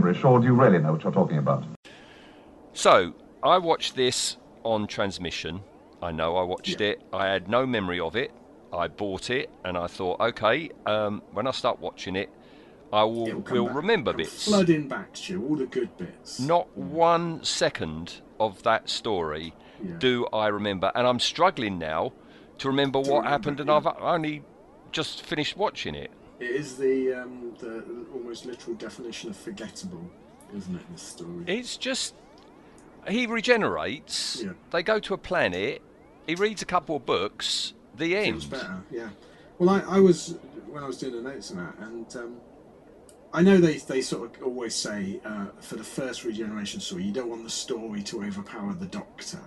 [0.00, 1.64] Gibberish, or do you really know what you're talking about?
[2.72, 5.60] So I watched this on transmission.
[6.02, 7.02] I know I watched it.
[7.12, 8.32] I had no memory of it.
[8.72, 12.30] I bought it and I thought, okay, um, when I start watching it,
[12.92, 13.74] I will, back.
[13.76, 14.44] remember It'll bits.
[14.46, 16.40] Flooding back to you, all the good bits.
[16.40, 19.96] Not one second of that story Yeah.
[19.98, 22.12] do I remember, and I'm struggling now
[22.58, 23.76] to remember what remember, happened, and yeah.
[23.76, 24.44] I've only
[24.92, 26.10] just finished watching it.
[26.40, 30.10] It is the um, the almost literal definition of forgettable,
[30.56, 30.82] isn't it?
[30.90, 31.44] This story.
[31.46, 32.14] It's just
[33.06, 34.42] he regenerates.
[34.42, 34.52] Yeah.
[34.70, 35.82] They go to a planet.
[36.26, 37.74] He reads a couple of books.
[37.96, 38.50] The Feels end.
[38.50, 39.08] better, yeah.
[39.58, 42.36] Well, I, I was when I was doing the notes on that, and um,
[43.34, 47.12] I know they they sort of always say uh, for the first regeneration story, you
[47.12, 49.40] don't want the story to overpower the Doctor.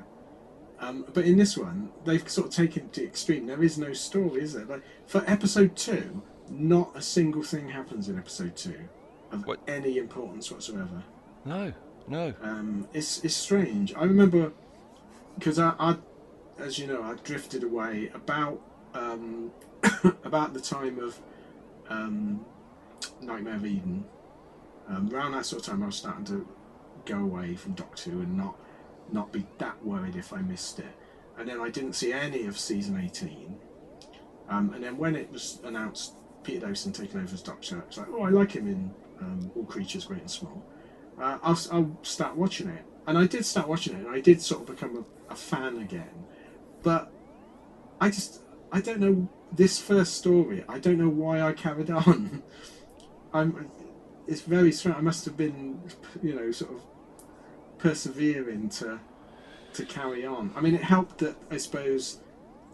[0.80, 3.48] Um, but in this one, they've sort of taken it to the extreme.
[3.48, 4.66] There is no story, is there?
[4.66, 6.22] Like for episode two,
[6.54, 8.80] not a single thing happens in episode two
[9.32, 9.60] of What?
[9.68, 11.04] any importance whatsoever.
[11.46, 11.74] No,
[12.08, 12.34] no.
[12.42, 13.94] Um, it's it's strange.
[13.96, 14.52] I remember
[15.38, 15.96] because I, I,
[16.60, 18.62] as you know, I drifted away about
[18.94, 19.52] um,
[20.24, 21.20] about the time of
[21.90, 22.46] um,
[23.22, 24.06] Nightmare of Eden.
[24.88, 26.48] Um, around that sort of time, I was starting to
[27.06, 28.56] go away from Doctor Who and not
[29.12, 30.96] not be that worried if I missed it.
[31.38, 33.58] And then I didn't see any of season eighteen.
[34.50, 37.98] Um, and then when it was announced, Peter Davison taking over as Doctor, I was
[37.98, 40.64] like, oh, I like him in um, All Creatures Great and Small
[41.20, 42.86] uh, I'll, I'll start watching it.
[43.06, 45.78] And I did start watching it, and I did sort of become a, a fan
[45.78, 46.26] again.
[46.84, 47.12] But
[48.00, 50.64] I just, I don't know this first story.
[50.70, 52.44] I don't know why I carried on.
[53.34, 53.70] I'm,
[54.28, 54.98] it's very strange.
[54.98, 55.82] I must have been,
[56.22, 56.82] you know, sort of
[57.78, 59.00] persevering to
[59.74, 60.52] to carry on.
[60.56, 62.20] I mean, it helped that I suppose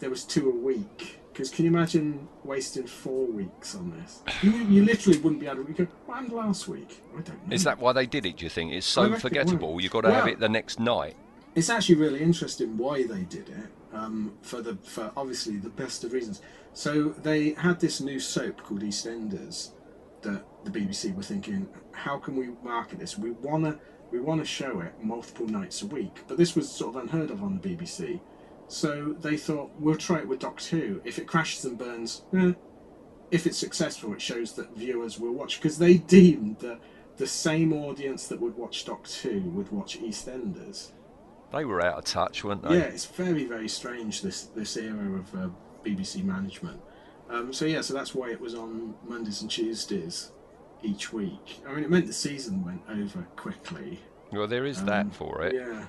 [0.00, 1.18] there was two a week.
[1.40, 4.20] Because can you imagine wasting four weeks on this?
[4.42, 5.86] You, you literally wouldn't be able to go.
[6.04, 7.02] What happened last week?
[7.16, 7.54] I don't know.
[7.54, 8.36] Is that why they did it?
[8.36, 9.80] Do you think it's so reckon it forgettable?
[9.80, 11.16] You've got to have it the next night.
[11.54, 16.04] it's actually really interesting why they did it um, for the for obviously the best
[16.04, 16.42] of reasons.
[16.74, 19.70] So they had this new soap called EastEnders
[20.20, 23.16] that the BBC were thinking, how can we market this?
[23.16, 23.78] We wanna
[24.10, 27.42] we wanna show it multiple nights a week, but this was sort of unheard of
[27.42, 28.20] on the BBC.
[28.70, 31.00] So they thought we'll try it with Doctor Who.
[31.04, 32.52] If it crashes and burns, eh.
[33.32, 36.78] if it's successful, it shows that viewers will watch because they deemed that
[37.16, 40.92] the same audience that would watch Doctor Who would watch EastEnders.
[41.52, 42.76] They were out of touch, weren't they?
[42.76, 45.48] Yeah, it's very very strange this this era of uh,
[45.84, 46.80] BBC management.
[47.28, 50.30] Um, so yeah, so that's why it was on Mondays and Tuesdays
[50.84, 51.60] each week.
[51.68, 53.98] I mean, it meant the season went over quickly.
[54.32, 55.56] Well, there is Um, that for it.
[55.56, 55.86] Yeah,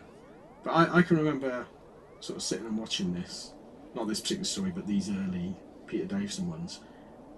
[0.64, 1.68] but I, I can remember
[2.22, 3.52] sort of sitting and watching this,
[3.94, 5.56] not this particular story, but these early
[5.88, 6.80] Peter Davison ones,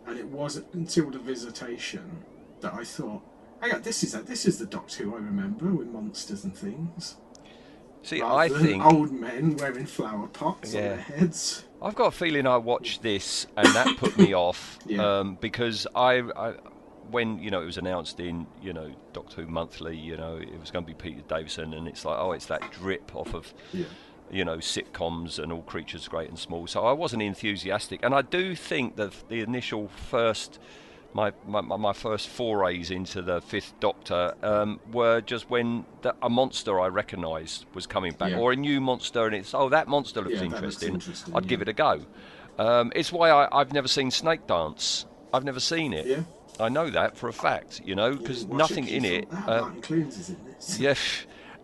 [0.05, 2.23] and it wasn't until the visitation
[2.61, 3.21] that I thought,
[3.61, 7.16] "Hang on, this is this is the Doctor Who I remember with monsters and things."
[8.03, 10.89] See, rather I think old men wearing flower pots on Yeah.
[10.89, 11.63] their heads.
[11.81, 15.19] I've got a feeling I watched this and that put me off Yeah.
[15.19, 16.55] um, because I, I,
[17.11, 20.59] when you know it was announced in you know Doctor Who Monthly, you know it
[20.59, 23.53] was going to be Peter Davison, and it's like oh, it's that drip off of
[23.71, 23.85] Yeah.
[24.31, 26.67] You know sitcoms and all creatures great and small.
[26.67, 30.59] So I wasn't enthusiastic, and I do think that the initial first.
[31.16, 36.28] My, my, my first forays into the Fifth Doctor um, were just when the, a
[36.29, 38.39] monster I recognised was coming back, Yeah.
[38.39, 40.95] or a new monster, and it's oh that monster looks Yeah, interesting.
[40.95, 42.01] interesting, I'd give it a go.
[42.57, 45.06] Um, it's why I, I've never seen Snake Dance.
[45.31, 46.07] I've never seen it.
[46.07, 46.24] Yeah.
[46.59, 49.27] I know that for a fact, you know, because nothing in it.
[49.31, 50.80] "Ah, uh, Martin Clunes is in this.
[50.80, 50.95] yeah.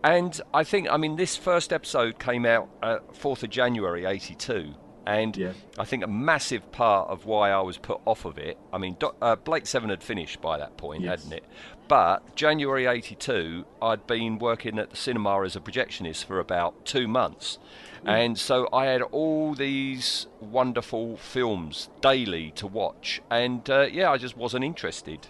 [0.02, 4.74] And I think, I mean, this first episode came out uh, 4th of January 82.
[5.06, 5.52] And Yeah.
[5.78, 8.96] I think a massive part of why I was put off of it, I mean,
[9.20, 11.24] uh, Blake Seven had finished by that point, Yes.
[11.24, 11.44] hadn't it?
[11.88, 17.08] But January 82, I'd been working at the cinema as a projectionist for about two
[17.08, 17.58] months.
[18.04, 23.20] And so I had all these wonderful films daily to watch.
[23.30, 25.26] And uh, yeah, I just wasn't interested.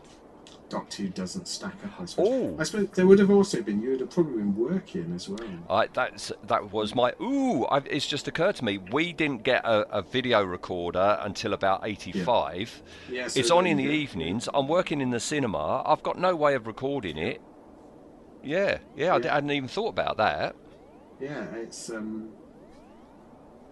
[0.70, 2.00] Doctor Who doesn't stack up.
[2.00, 2.28] I suppose.
[2.31, 2.56] Oh.
[2.58, 3.82] I suppose there would have also been.
[3.82, 5.40] You would have probably been working as well.
[5.69, 7.64] I, that's that was my ooh.
[7.67, 11.87] I, it's just occurred to me we didn't get a, a video recorder until about
[11.87, 12.82] eighty-five.
[13.11, 13.90] Yeah, so it's on in the go.
[13.90, 14.49] evenings.
[14.55, 15.82] I'm working in the cinema.
[15.84, 17.43] I've got no way of recording it.
[18.43, 19.14] Yeah, yeah.
[19.14, 19.34] I d- Yeah.
[19.34, 20.56] hadn't even thought about that.
[21.20, 22.31] Yeah, it's um.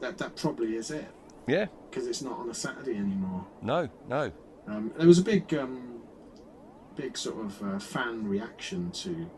[0.01, 1.07] That that probably is it
[1.47, 1.67] Yeah.
[1.91, 3.45] because it's not on a Saturday anymore.
[3.63, 4.31] No, no.
[4.69, 5.98] Um, there was a big, um,
[6.99, 9.31] big sort of uh, fan reaction to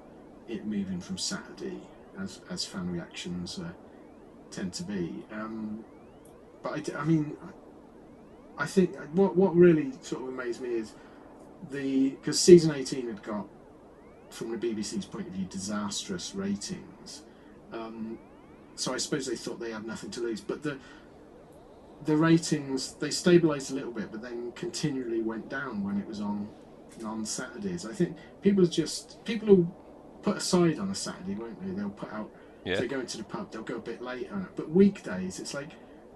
[0.49, 1.79] it moving from Saturday,
[2.19, 3.71] as as fan reactions uh,
[4.51, 5.25] tend to be.
[5.31, 5.85] Um,
[6.63, 7.37] but I mean,
[8.59, 10.95] I think what what really sort of amazed me is
[11.71, 13.47] the because season eighteen had got,
[14.31, 17.23] from the BBC's point of view, disastrous ratings.
[17.73, 18.19] Um,
[18.75, 20.79] so I suppose they thought they had nothing to lose, but the
[22.07, 26.23] the ratings they stabilised a little bit, but then continually went down when it was
[26.23, 26.49] on
[27.05, 27.87] on Saturdays.
[27.87, 29.77] I think people just people will
[30.23, 31.73] put aside on a Saturday, won't they?
[31.73, 32.31] They'll put out
[32.65, 32.75] Yeah.
[32.75, 34.35] if they go into the pub, they'll go a bit later.
[34.35, 34.49] on it.
[34.57, 35.71] But weekdays, it's like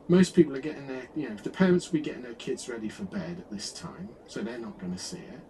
[0.08, 2.88] most people are getting their you know the parents will be getting their kids ready
[2.88, 5.40] for bed at this time, so they're not going to see it.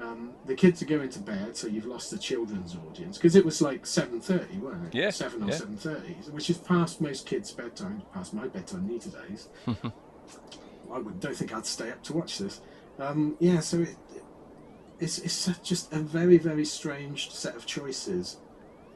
[0.00, 3.44] Um, the kids are going to bed, so you've lost the children's audience because it
[3.44, 4.94] was like seven thirty, wasn't it?
[4.94, 5.56] Yeah, seven or yeah.
[5.56, 9.48] seven thirty, which is past most kids' bedtime, past my bedtime these days.
[10.92, 12.60] I would, don't think I'd stay up to watch this.
[12.98, 13.96] Um, yeah, so it,
[15.00, 18.38] it's it's just a very very strange set of choices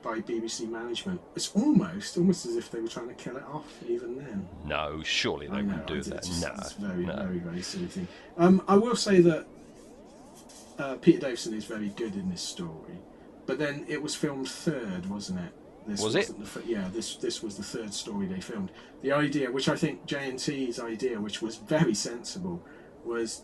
[0.02, 1.20] by BBC management.
[1.36, 4.48] It's almost almost as if they were trying to kill it off even then.
[4.66, 6.24] No, surely they wouldn't do that.
[6.24, 7.14] just- No, it's very no.
[7.16, 8.08] very very silly thing.
[8.36, 9.46] Um, I will say that
[10.78, 12.98] uh, Peter Davison is very good in this story,
[13.46, 15.52] but then it was filmed third, wasn't it?
[15.86, 16.28] This Was it?
[16.38, 18.70] The, yeah, this this was the third story they filmed.
[19.02, 22.62] The idea, which I think J and T's idea, which was very sensible,
[23.04, 23.42] was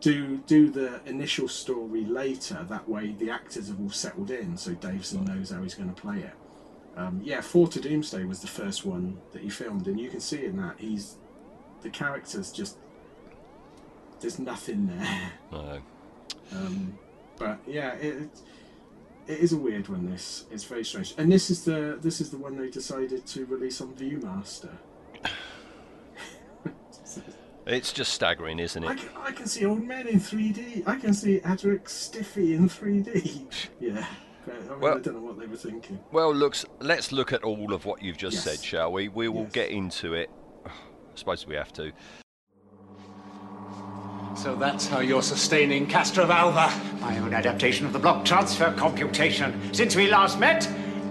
[0.00, 2.66] do do the initial story later.
[2.68, 6.00] That way, the actors have all settled in, so Davison knows how he's going to
[6.00, 6.34] play it.
[6.96, 10.20] Um, yeah, Four to Doomsday was the first one that he filmed, and you can
[10.20, 11.16] see in that he's
[11.82, 12.76] the characters just
[14.20, 15.32] there's nothing there.
[15.52, 15.80] No.
[16.52, 16.98] Um,
[17.38, 18.28] but yeah, it,
[19.28, 20.10] it is a weird one.
[20.10, 23.46] This it's very strange, and this is the this is the one they decided to
[23.46, 24.76] release on ViewMaster.
[27.66, 28.98] It's just staggering, isn't I it?
[28.98, 30.82] can, I can see old men in 3D.
[30.88, 33.42] I can see Adric Stiffy in 3D.
[33.80, 34.06] Yeah,
[34.46, 35.98] I, mean, Well- I don't know what they were thinking.
[36.12, 36.64] Well, looks.
[36.80, 38.44] Let's look at all of what you've just Yes.
[38.44, 39.08] said, shall we?
[39.08, 39.52] We will Yes.
[39.52, 40.30] get into it.
[40.66, 40.70] I
[41.14, 41.92] suppose we have to.
[44.36, 47.00] So that's how you're sustaining Castrovalva.
[47.00, 49.60] My own adaptation of the block transfer computation.
[49.74, 50.62] Since we last met,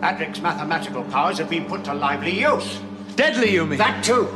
[0.01, 2.79] Adric's mathematical powers have been put to lively use.
[3.15, 3.77] Deadly, you mean?
[3.77, 4.27] That too.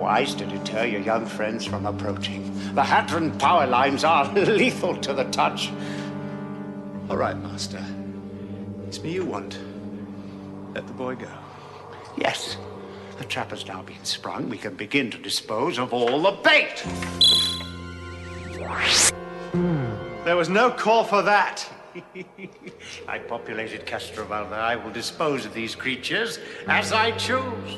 [0.00, 2.42] Wise to deter your young friends from approaching.
[2.74, 5.70] The Hadron power lines are lethal to the touch.
[7.10, 7.84] All right, Master.
[8.86, 9.58] It's me you want.
[10.74, 11.28] Let the boy go.
[12.16, 12.56] Yes,
[13.18, 14.48] the trap has now been sprung.
[14.48, 16.80] We can begin to dispose of all the bait.
[19.52, 20.24] Hmm.
[20.24, 21.68] There was no call for that.
[23.06, 24.54] I populated Castrovalva.
[24.54, 26.38] I will dispose of these creatures
[26.68, 27.76] as I choose.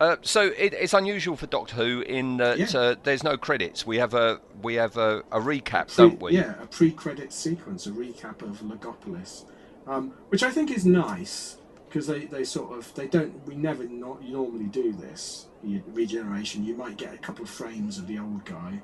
[0.00, 2.80] Uh, so it, it's unusual for Doctor Who in that Yeah.
[2.80, 3.86] uh, there's no credits.
[3.86, 6.32] We have a we have a, a recap, don't we?
[6.32, 9.44] Yeah, a pre-credit sequence, a recap of Logopolis,
[9.86, 13.84] um, which I think is nice because they, they sort of they don't we never
[13.84, 16.64] not normally do this you, regeneration.
[16.64, 18.80] You might get a couple of frames of the old guy,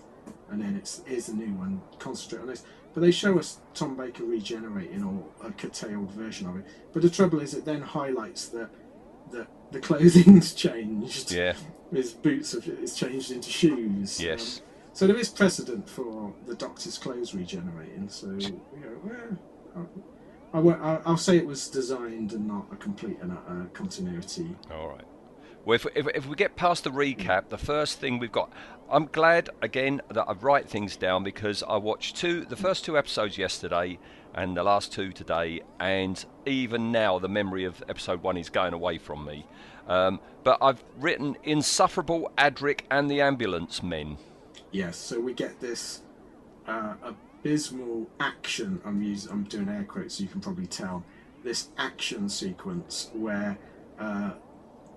[0.50, 1.80] and then it's here's the new one.
[1.98, 2.64] Concentrate on this.
[2.92, 6.64] But they show us Tom Baker regenerating or a curtailed version of it.
[6.92, 8.68] But the trouble is, it then highlights that
[9.32, 11.32] that the clothing's changed.
[11.32, 11.54] Yeah.
[11.92, 14.20] His boots have is changed into shoes.
[14.20, 14.58] Yes.
[14.58, 18.08] Um, so there is precedent for the Doctor's clothes regenerating.
[18.08, 19.80] So you know, eh,
[20.54, 23.70] I, I won't, I- I'll say it was designed and not a complete and utter
[23.72, 24.54] continuity.
[24.72, 25.04] All right.
[25.64, 28.52] Well, if, if, if we get past the recap, the first thing we've got.
[28.90, 32.98] I'm glad again that I write things down because I watched two, the first two
[32.98, 33.98] episodes yesterday,
[34.34, 38.72] and the last two today, and even now the memory of episode one is going
[38.72, 39.46] away from me.
[39.88, 44.18] Um, but I've written insufferable Adric and the ambulance men.
[44.70, 46.02] Yes, so we get this
[46.66, 48.80] uh, abysmal action.
[48.84, 51.04] I'm using, I'm doing air quotes, so you can probably tell.
[51.42, 53.58] This action sequence where
[53.98, 54.32] uh,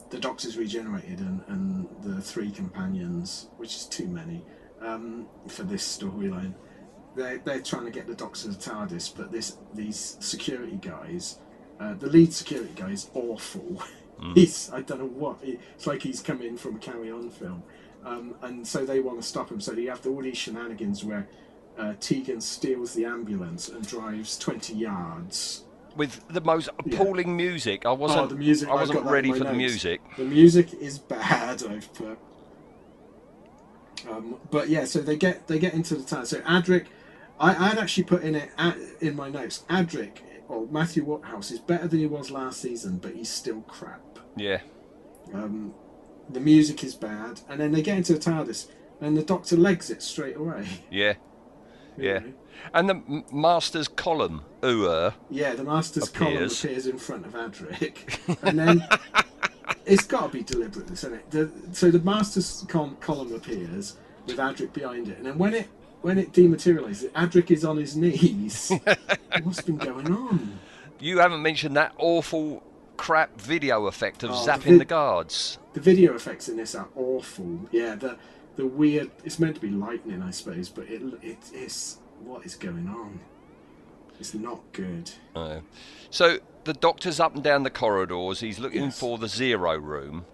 [0.10, 4.46] the Doctor's regenerated and, and the three companions, which is too many
[4.82, 6.54] um, for this storyline,
[7.16, 11.40] they're, they're trying to get the Doctor to TARDIS, but this these security guys,
[11.80, 13.84] uh, the lead security guy is awful.
[14.36, 17.64] he's I don't know what it's like he's come in from a Carry On film,
[18.06, 19.60] um, and so they want to stop him.
[19.60, 21.28] So you have all these shenanigans where
[21.78, 25.64] uh, Tegan steals the ambulance and drives twenty yards.
[25.96, 28.22] With the most appalling music, I wasn't.
[28.22, 28.70] oh, the music!
[28.70, 30.02] I wasn't got that in ready for the music.
[30.18, 31.64] The music is bad.
[31.70, 32.18] I've put.
[34.10, 36.26] Um, but yeah, so they get they get into the town.
[36.26, 36.88] So Adric,
[37.40, 39.64] I I'd actually put in it at, in my notes.
[39.70, 44.02] Adric or Matthew Waterhouse is better than he was last season, but he's still crap.
[44.36, 44.60] Yeah,
[45.34, 45.74] Um,
[46.30, 48.68] the music is bad, and then they get into the TARDIS,
[49.02, 50.68] and the Doctor legs it straight away.
[50.92, 51.14] yeah,
[51.98, 52.14] yeah.
[52.20, 52.34] really.
[52.74, 56.64] And the Master's column, ooh, Yeah, the Master's column Appears.
[56.64, 58.88] appears in front of Adric, and then
[59.86, 61.32] it's got to be deliberate, isn't it?
[61.32, 63.98] The, so the Master's com- column appears
[64.28, 65.68] with Adric behind it, and then when it
[66.04, 68.72] when it dematerializes, Adric is on his knees.
[69.44, 70.60] What's been going on?
[71.00, 72.62] you haven't mentioned that awful
[72.96, 75.58] crap video effect of Oh, the zapping the guards.
[75.74, 77.60] The video effects in this are awful.
[77.72, 78.18] Yeah, the
[78.56, 79.10] the weird.
[79.26, 83.20] It's meant to be lightning, I suppose, but it it is what is going on.
[84.20, 85.12] It's not good.
[85.36, 85.60] Uh,
[86.10, 88.40] so the doctor's up and down the corridors.
[88.42, 89.00] He's looking Yes.
[89.00, 90.26] for the zero room,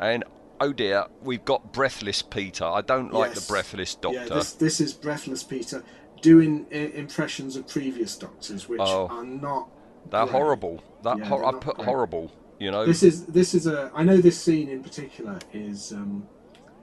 [0.00, 0.24] and
[0.60, 2.64] oh dear, we've got breathless Peter.
[2.64, 3.46] I don't like Yes.
[3.46, 4.18] the breathless doctor.
[4.18, 5.82] Yeah, this this is breathless Peter
[6.22, 9.06] doing I- impressions of previous doctors, which Oh.
[9.08, 9.68] are not.
[10.10, 10.32] They're great.
[10.32, 10.82] horrible.
[11.02, 11.84] That Yeah, hor- they're I put great.
[11.86, 12.30] horrible.
[12.58, 12.84] You know.
[12.86, 13.90] This is this is a.
[13.94, 16.26] I know this scene in particular is um,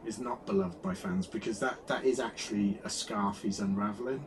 [0.05, 4.23] is not beloved by fans because that that is actually a scarf he's unraveling.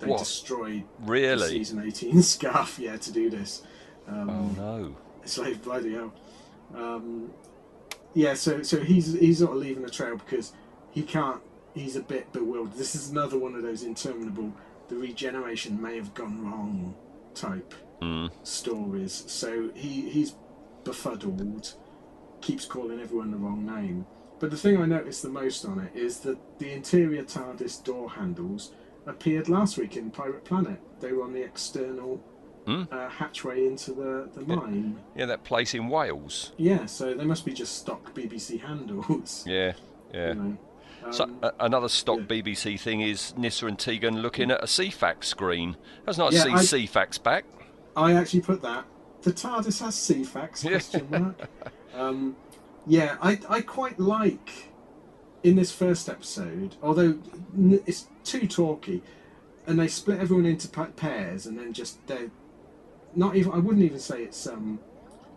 [0.00, 0.18] They What?
[0.18, 1.48] destroyed the really.
[1.48, 3.62] season eighteen scarf, yeah, to do this.
[4.08, 4.96] Um, Oh no.
[5.22, 6.12] It's like bloody hell.
[6.74, 7.30] Um,
[8.14, 10.52] yeah, so so he's he's sort of leaving a trail because
[10.90, 11.40] he can't.
[11.74, 12.74] He's a bit bewildered.
[12.74, 14.52] This is another one of those interminable.
[14.88, 16.94] The regeneration may have gone wrong
[17.34, 18.30] type Mm.
[18.42, 19.24] stories.
[19.28, 20.34] So he he's
[20.84, 21.74] befuddled,
[22.40, 24.06] keeps calling everyone the wrong name.
[24.40, 28.10] But the thing I noticed the most on it is that the interior TARDIS door
[28.10, 28.72] handles
[29.06, 30.80] appeared last week in Pirate Planet.
[31.00, 32.22] They were on the external
[32.66, 32.84] Hmm?
[32.90, 34.98] uh, hatchway into the, the mine.
[35.14, 36.52] Yeah, that place in Wales.
[36.56, 39.44] Yeah, so they must be just stock BBC handles.
[39.46, 39.72] Yeah.
[40.12, 40.28] Yeah.
[40.28, 40.56] You know.
[41.10, 42.24] So, Um, uh, another stock yeah.
[42.26, 45.76] BBC thing is Nyssa and Tegan looking at a Ceefax screen.
[46.06, 47.44] That's not Yeah, see I- Ceefax back.
[47.96, 48.86] I actually put that.
[49.22, 50.64] The TARDIS has Ceefax?
[50.64, 50.70] Yeah.
[50.70, 51.48] Question mark.
[51.94, 52.36] um,
[52.86, 54.70] yeah, I I quite like
[55.42, 57.18] in this first episode, although
[57.86, 59.02] it's too talky,
[59.66, 62.30] and they split everyone into pairs, and then just they're
[63.16, 63.52] not even.
[63.52, 64.78] I wouldn't even say it's um,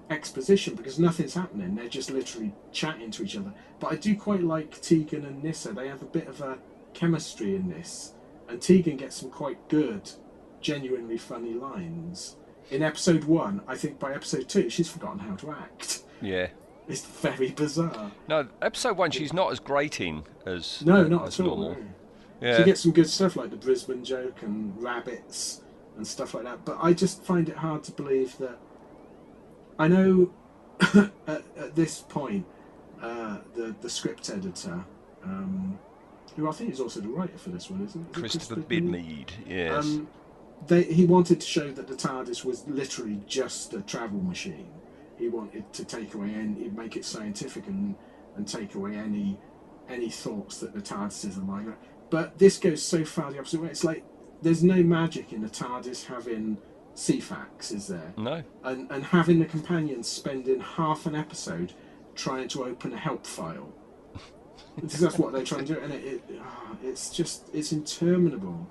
[0.10, 1.76] exposition because nothing's happening.
[1.76, 3.54] They're just literally chatting to each other.
[3.80, 5.74] But I do quite like Tegan and Nyssa.
[5.74, 6.58] They have a bit of a
[6.94, 8.14] chemistry in this,
[8.48, 10.10] and Tegan gets some quite good,
[10.62, 12.36] genuinely funny lines.
[12.70, 16.02] In episode one, I think by episode two, she's forgotten how to act.
[16.22, 16.48] Yeah.
[16.90, 18.12] It's very bizarre.
[18.28, 21.58] No, episode one, she's not as grating as No, not as at all.
[21.58, 21.82] normal.
[21.82, 21.88] no.
[22.42, 22.58] Yeah.
[22.58, 25.62] She gets some good stuff like the Brisbane joke and rabbits
[25.98, 26.64] and stuff like that.
[26.64, 28.58] But I just find it hard to believe that.
[29.80, 30.32] I know
[31.28, 32.46] at, at this point,
[33.02, 34.86] uh, the the script editor,
[35.24, 35.78] um,
[36.36, 38.12] who I think is also the writer for this one, isn't it?
[38.12, 39.30] Is it Christopher Bidmead?
[39.48, 39.86] Yes.
[39.86, 40.08] Um,
[40.66, 44.70] they, he wanted to show that the TARDIS was literally just a travel machine.
[45.18, 47.96] He wanted to take away and make it scientific and,
[48.36, 49.38] and take away any
[49.90, 51.74] any thoughts that the TARDIS is a mind.
[52.10, 53.70] But this goes so far the opposite way.
[53.70, 54.04] It's like
[54.42, 56.58] there's no magic in the TARDIS having
[56.96, 58.14] Ceefax, is there?
[58.18, 58.44] no.
[58.64, 61.74] And and having the companions spending half an episode
[62.16, 63.72] trying to open a help file.
[64.76, 68.68] because that's what they're trying to do, and it, it ah, it's just it's interminable.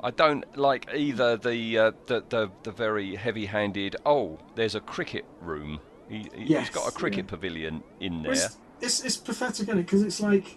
[0.00, 3.96] I don't like either the uh, the, the the very heavy-handed.
[4.06, 5.80] Oh, there's a cricket room.
[6.08, 7.30] He, he- Yes, he's got a cricket yeah.
[7.30, 8.44] pavilion in Well, there.
[8.44, 9.82] It's, it's, it's pathetic, isn't it?
[9.82, 10.56] Because it's like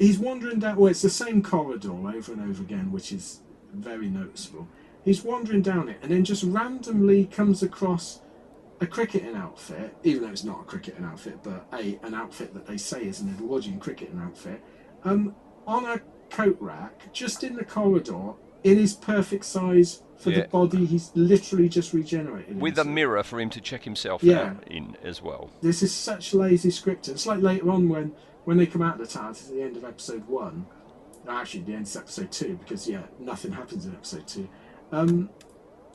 [0.00, 0.76] he's wandering down.
[0.76, 3.40] Well, it's the same corridor over and over again, which is
[3.72, 4.66] very noticeable.
[5.04, 8.20] He's wandering down it, and then just randomly comes across
[8.80, 12.66] a cricketing outfit, even though it's not a cricketing outfit, but a an outfit that
[12.66, 14.60] they say is an Edwardian cricketing outfit,
[15.04, 15.34] um,
[15.66, 18.32] on a coat rack, just in the corridor,
[18.64, 20.42] in his perfect size for Yeah.
[20.42, 22.60] the body he's literally just regenerated.
[22.60, 24.50] With a mirror for him to check himself Yeah.
[24.50, 25.50] out in as well.
[25.62, 27.10] This is such lazy scripting.
[27.10, 28.12] It's like later on when
[28.44, 30.66] when they come out of the TARDIS at the end of episode one.
[31.28, 34.48] Actually, the end of episode two because yeah, nothing happens in episode two.
[34.90, 35.30] Um,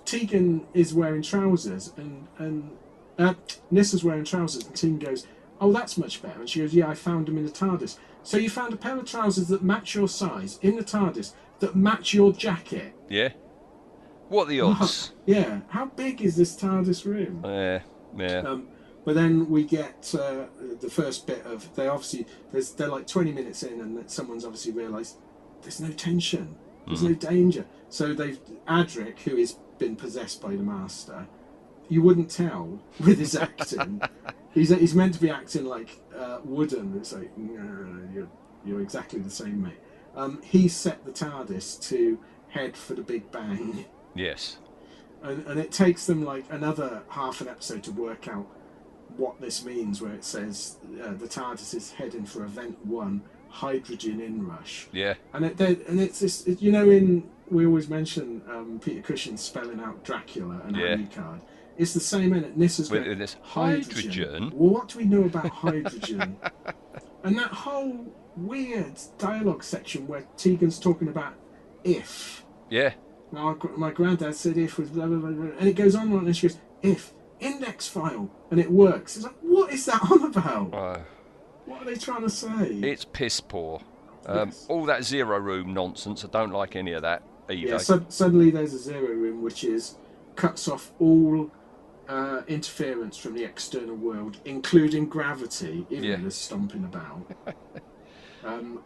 [0.05, 2.77] Tegan is wearing trousers and and
[3.17, 3.33] uh,
[3.71, 5.25] Nyssa's wearing trousers and Tegan goes,
[5.59, 8.37] "Oh, that's much better." And she goes, "Yeah, I found them in the TARDIS." So
[8.37, 12.13] you found a pair of trousers that match your size in the TARDIS that match
[12.13, 12.93] your jacket.
[13.09, 13.29] Yeah.
[14.29, 15.13] What are the odds?
[15.25, 17.41] Yeah, how big is this TARDIS room?
[17.43, 17.81] yeah.
[18.17, 18.39] Yeah.
[18.39, 18.67] Um,
[19.05, 20.45] But then we get uh,
[20.81, 24.43] the first bit of they obviously there's they're like 20 minutes in and that someone's
[24.43, 25.17] obviously realised
[25.61, 26.55] there's no tension,
[26.87, 27.65] there's no danger.
[27.89, 31.27] So they've Adric, who has been possessed by the master,
[31.87, 34.01] you wouldn't tell with his acting.
[34.53, 36.97] he's he's meant to be acting like uh, wooden.
[36.97, 38.27] It's like "No, you're
[38.65, 39.79] you're exactly the same, mate.
[40.15, 43.85] Um, he set the TARDIS to head for the Big Bang
[44.15, 44.57] Yes.
[45.21, 48.47] and, and it takes them like another half an episode to work out
[49.17, 54.19] what this means where it says uh, the TARDIS is heading for event one hydrogen
[54.19, 55.13] inrush Yeah.
[55.33, 59.37] and it and it's this it, you know in we always mention um, Peter Cushing
[59.37, 60.95] spelling out Dracula and Yeah.
[60.97, 61.39] Alucard
[61.77, 64.51] it's the same in it Nyssa's With going, this hydrogen.
[64.53, 66.37] well what do we know about hydrogen
[67.23, 71.33] and that whole weird dialogue section where Tegan's talking about
[71.85, 72.93] if Yeah.
[73.31, 76.17] my, my granddad said if was blah, blah, blah, blah, and it goes on and
[76.17, 79.15] on and she goes if index file and it works.
[79.17, 80.73] It's like what is that on about?
[80.73, 80.99] Uh,
[81.65, 82.67] What are they trying to say?
[82.81, 83.81] it's piss poor.
[84.25, 84.65] Um, Yes.
[84.69, 86.23] All that zero room nonsense.
[86.25, 87.67] I don't like any of that either.
[87.71, 89.95] yeah, sud suddenly there's a zero room which is
[90.35, 91.51] cuts off all
[92.07, 96.15] uh, interference from the external world, including gravity, even Yeah.
[96.17, 97.31] there's stomping about.
[98.43, 98.81] um,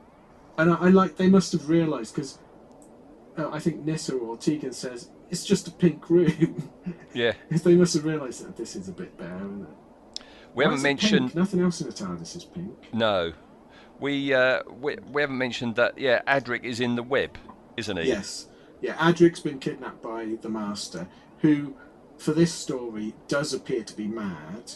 [0.57, 2.39] and I, I like they must have realised because
[3.37, 6.71] uh, I think Nyssa or Tegan says it's just a pink room.
[7.13, 7.33] yeah.
[7.49, 10.23] they must have realised that this is a bit isn't it?
[10.55, 11.35] We Why haven't mentioned.
[11.35, 12.93] nothing else in the TARDIS is pink.
[12.93, 13.33] No.
[13.99, 15.97] We, uh, we we haven't mentioned that.
[15.97, 17.37] Yeah, Adric is in the web,
[17.75, 18.07] isn't he?
[18.07, 18.47] Yes,
[18.81, 18.93] yeah.
[18.93, 21.07] Adric's been kidnapped by the Master,
[21.39, 21.75] who,
[22.17, 24.71] for this story, does appear to be mad.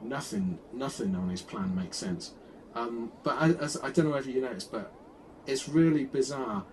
[0.00, 2.34] Nothing, nothing on his plan makes sense.
[2.76, 4.92] Um, but I, as, I don't know whether you noticed, but
[5.46, 6.64] it's really bizarre.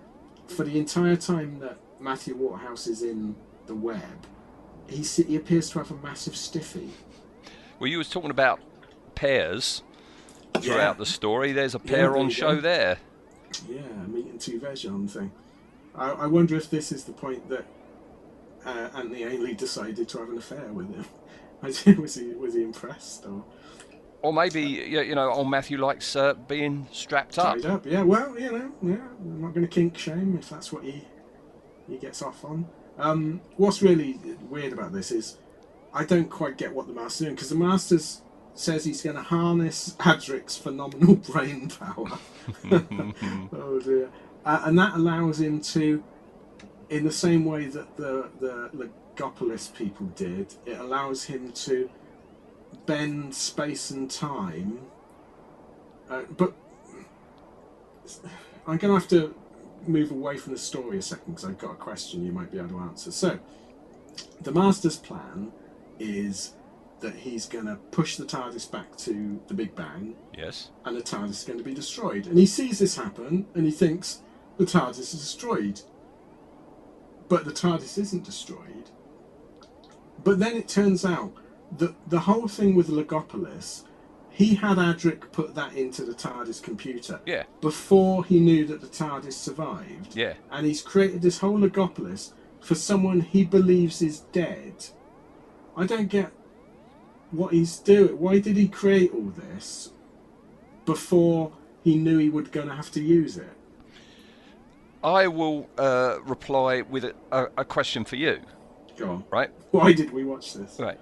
[0.47, 3.33] For the entire time that Matthew Waterhouse is in
[3.65, 4.01] the web,
[4.87, 6.89] he he appears to have a massive stiffy.
[7.79, 8.59] Well, you was talking about
[9.15, 9.81] pairs
[10.59, 10.93] throughout Yeah.
[10.93, 11.53] the story.
[11.53, 12.61] There's a Yeah, pair there on show go.
[12.61, 12.97] there.
[13.69, 15.31] Yeah, meeting two veg on thing.
[15.95, 17.65] I, I wonder if this is the point that
[18.65, 21.05] uh, Anthony Ainley decided to have an affair with him.
[21.61, 21.79] was
[22.17, 23.45] he was he impressed or
[24.21, 27.63] Or maybe you you know, old Matthew likes uh, being strapped up.
[27.63, 27.85] up?
[27.85, 31.03] Yeah, well, you know, yeah, I'm not going to kink shame if that's what he
[31.87, 32.67] he gets off on.
[32.97, 34.19] Um, what's really
[34.49, 35.37] weird about this is
[35.93, 38.21] I don't quite get what the master's doing because the master's
[38.55, 42.19] says he's going to harness Adric's phenomenal brain power.
[43.53, 44.09] oh dear,
[44.45, 46.03] uh, and that allows him to,
[46.89, 48.69] in the same way that the the
[49.17, 51.89] Logopolis people did, it allows him to
[52.85, 54.81] bend space and time.
[56.09, 56.53] Uh, but
[58.67, 59.35] I'm going to have to
[59.87, 62.57] move away from the story a second because I've got a question you might be
[62.57, 63.11] able to answer.
[63.11, 63.39] So,
[64.41, 65.51] the Master's plan
[65.99, 66.53] is
[66.99, 70.69] that he's going to push the TARDIS back to the Big Bang Yes.
[70.85, 72.27] and the TARDIS is going to be destroyed.
[72.27, 74.21] And he sees this happen and he thinks
[74.57, 75.81] the TARDIS is destroyed.
[77.27, 78.89] But the TARDIS isn't destroyed.
[80.23, 81.33] But then it turns out
[81.77, 83.83] that the whole thing with Logopolis,
[84.33, 87.43] he had Adric put that into the TARDIS computer Yeah.
[87.61, 90.15] before he knew that the TARDIS survived.
[90.15, 90.33] Yeah.
[90.51, 94.87] And he's created this whole Logopolis for someone he believes is dead.
[95.77, 96.31] I don't get
[97.29, 98.19] what he's doing.
[98.19, 99.91] Why did he create all this
[100.85, 101.51] before
[101.83, 103.49] he knew he was going to have to use it?
[105.03, 108.39] I will uh, reply with a, a, a question for you.
[108.97, 109.23] Go on.
[109.29, 109.51] Right.
[109.71, 110.79] Why did we watch this?
[110.79, 110.99] Right.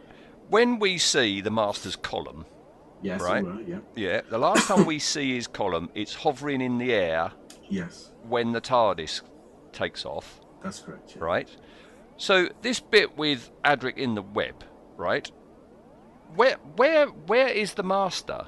[0.50, 2.46] When we see the Master's column,
[3.02, 3.44] Yes, Right.
[3.68, 3.80] yeah.
[3.96, 7.32] yeah, the last time we see his column, it's hovering in the air
[7.70, 9.22] Yes, when the TARDIS
[9.72, 10.40] takes off.
[10.64, 11.14] that's correct.
[11.16, 11.24] yeah.
[11.24, 11.50] right?
[12.18, 14.64] So this bit with Adric in the web,
[14.98, 15.30] right?
[16.36, 18.46] Where where where is the master?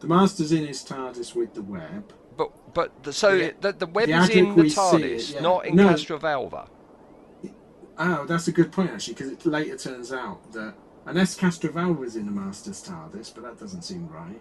[0.00, 2.12] The Master's in his TARDIS with the web.
[2.36, 3.52] But but the, so Yeah.
[3.60, 5.40] the, the web The is in the TARDIS, it, yeah.
[5.40, 5.88] not in No.
[5.88, 6.68] Castrovalva.
[7.96, 10.74] Oh, that's a good point actually, because it later turns out that
[11.06, 14.40] unless Castroval was in the Master's TARDIS, but that doesn't seem right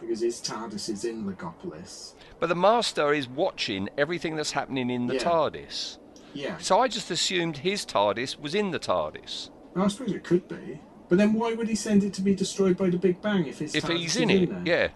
[0.00, 2.14] because his TARDIS is in Logopolis.
[2.40, 5.22] But the master is watching everything that's happening in the Yeah.
[5.22, 5.98] TARDIS.
[6.34, 9.50] Yeah, So I just assumed his TARDIS was in the TARDIS.
[9.76, 10.80] I suppose it could be.
[11.08, 13.58] But then why would he send it to be destroyed by the Big Bang if
[13.58, 14.62] his If TARDIS he's is in it, there?
[14.64, 14.88] yeah.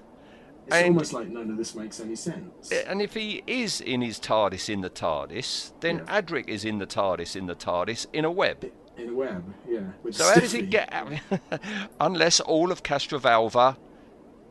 [0.67, 2.73] It's And- almost like none of this makes any sense.
[2.73, 6.21] And if he is in his TARDIS in the TARDIS, then Yeah.
[6.21, 8.73] Adric is in the TARDIS in the TARDIS in a web.
[8.99, 9.81] In a web, yeah.
[10.11, 11.13] So how does he get out?
[12.01, 13.77] Unless all of Castrovalva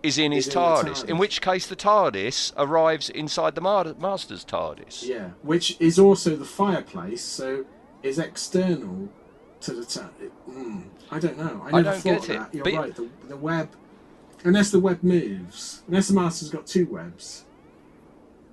[0.04, 3.96] is in his in the TARDIS, in which case the TARDIS arrives inside the Mar-
[4.00, 5.04] Master's TARDIS.
[5.08, 7.66] Yeah, which is also the fireplace, so
[8.04, 9.10] is external
[9.62, 10.10] to the ta-
[10.48, 11.62] mm, I don't know.
[11.66, 12.40] I I never don't thought get it.
[12.40, 12.54] that.
[12.54, 12.96] You're right.
[12.96, 13.70] The, the web,
[14.44, 17.46] unless the web moves, unless the master's got two webs.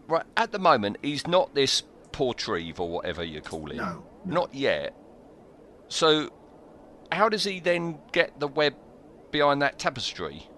[0.09, 3.77] Right, at the moment, he's not this portreeve or whatever you call him.
[3.77, 4.35] No, no.
[4.35, 4.97] Not yet.
[5.93, 6.31] So,
[7.13, 8.75] how does he then get the web
[9.31, 10.49] behind that tapestry?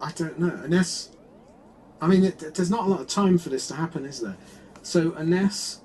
[0.00, 0.58] I don't know.
[0.64, 1.10] Unless,
[2.00, 4.38] I mean, it, there's not a lot of time for this to happen, is there?
[4.80, 5.82] So unless,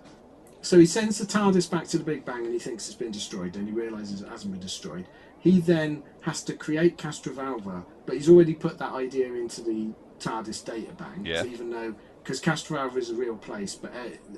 [0.62, 3.12] so he sends the TARDIS back to the Big Bang and he thinks it's been
[3.12, 5.06] destroyed, and he realizes it hasn't been destroyed.
[5.38, 9.90] He then has to create Castrovalva, but he's already put that idea into the
[10.22, 11.28] TARDIS data bank.
[11.28, 11.44] Yeah.
[11.44, 14.38] Even though, because Castrovalva is a real place, but uh,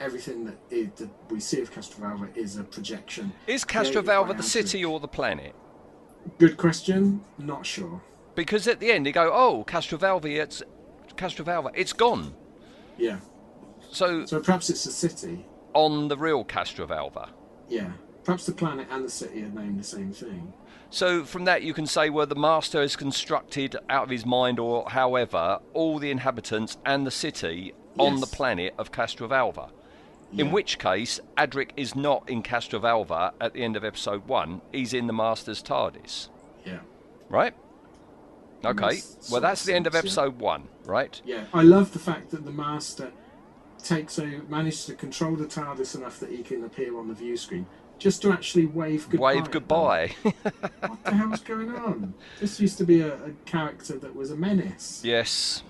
[0.00, 3.32] everything that, is, that we see of Castrovalva is a projection.
[3.46, 5.54] Is Castrovalva the city or the planet?
[6.38, 7.20] Good question.
[7.38, 8.00] Not sure.
[8.34, 10.62] Because at the end, you go, oh, Castrovalva, it's
[11.16, 12.34] Castrovalva, it's gone.
[12.96, 13.18] Yeah.
[13.90, 15.46] So, So perhaps it's a city.
[15.74, 17.30] on the real Castrovalva.
[17.68, 17.90] Yeah.
[18.24, 20.52] Perhaps the planet and the city are named the same thing.
[20.90, 24.58] So from that you can say well the master has constructed out of his mind
[24.58, 29.70] or however all the inhabitants and the city on the planet of Castrovalva.
[30.30, 30.44] Yeah.
[30.44, 34.92] In which case Adric is not in Castrovalva at the end of episode 1, he's
[34.92, 36.28] in the master's TARDIS,
[36.66, 36.80] Yeah.
[37.30, 37.54] right?
[38.64, 38.86] Okay.
[38.86, 40.22] Makes Well that's of the end of sense, yeah.
[40.24, 41.22] episode 1, right?
[41.24, 41.44] Yeah.
[41.54, 43.12] I love the fact that the master
[43.82, 47.36] takes a manages to control the TARDIS enough that he can appear on the view
[47.36, 47.66] screen
[47.98, 49.34] just to actually wave goodbye.
[49.34, 50.14] Wave goodbye.
[50.22, 52.14] What the hell's going on?
[52.40, 55.00] This used to be a, a character that was a menace.
[55.04, 55.62] yes.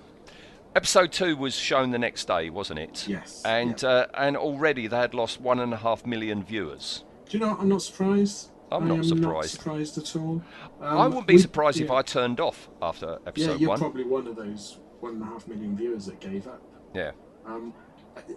[0.79, 3.09] Episode 2 was shown the next day, wasn't it?
[3.09, 3.89] Yes, And yeah.
[3.89, 7.03] uh, and already they had lost one and a half million viewers.
[7.29, 7.57] Do you know?
[7.59, 8.51] I'm not surprised.
[8.71, 9.57] I'm I not surprised.
[9.57, 10.41] Not surprised at all.
[10.81, 11.91] I Um, wouldn't be we- surprised if.
[11.91, 13.57] I turned off after episode one.
[13.57, 13.79] Yeah, you're one.
[13.81, 16.63] probably one of those one and a half million viewers that gave up.
[16.95, 17.11] Yeah.
[17.45, 17.75] Um,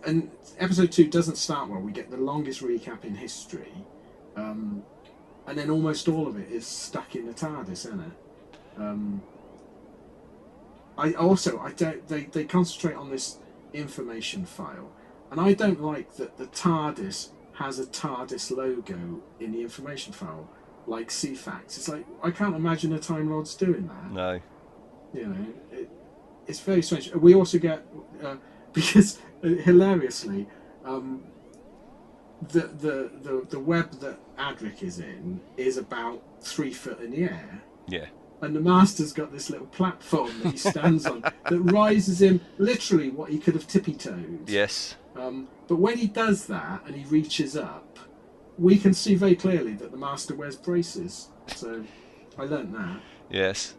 [0.03, 1.79] and episode two doesn't start well.
[1.79, 3.71] We get the longest recap in history,
[4.35, 4.81] um,
[5.45, 8.79] and then almost all of it is stuck in the TARDIS, isn't it?
[8.81, 9.21] Um,
[10.97, 13.37] I also I don't they, they concentrate on this
[13.73, 14.91] information file,
[15.31, 20.49] and I don't like that the TARDIS has a TARDIS logo in the information file,
[20.87, 21.63] like Ceefax.
[21.77, 24.39] It's like I can't imagine a Time Lord's doing that No.
[25.13, 25.89] you know, it,
[26.47, 27.13] it's very strange.
[27.15, 27.85] We also get
[28.23, 28.35] uh,
[28.73, 30.47] because uh, hilariously,
[30.85, 31.23] um,
[32.49, 37.23] the, the the the web that Adric is in is about three foot in the
[37.23, 38.07] air, Yeah.
[38.41, 43.09] And the master's got this little platform that he stands on that rises him literally
[43.09, 44.49] what he could have tippy toed.
[44.49, 44.95] Yes.
[45.15, 47.99] Um, but when he does that and he reaches up,
[48.57, 51.29] we can see very clearly that the master wears braces.
[51.47, 51.83] So
[52.37, 52.99] I learnt that.
[53.29, 53.75] Yes.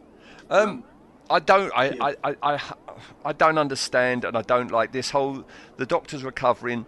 [0.48, 0.85] Um,
[1.31, 1.72] I don't.
[1.75, 2.05] I, yeah.
[2.05, 2.75] I, I, I,
[3.25, 5.44] I don't understand, and I don't like this whole.
[5.77, 6.87] The doctor's recovering.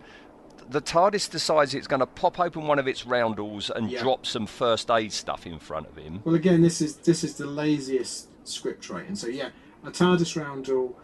[0.71, 4.03] The TARDIS decides it's going to pop open one of its roundels and Yeah.
[4.03, 6.21] drop some first aid stuff in front of him.
[6.25, 9.15] Well, again, this is this is the laziest script writing.
[9.15, 9.51] So yeah,
[9.85, 10.97] a TARDIS roundel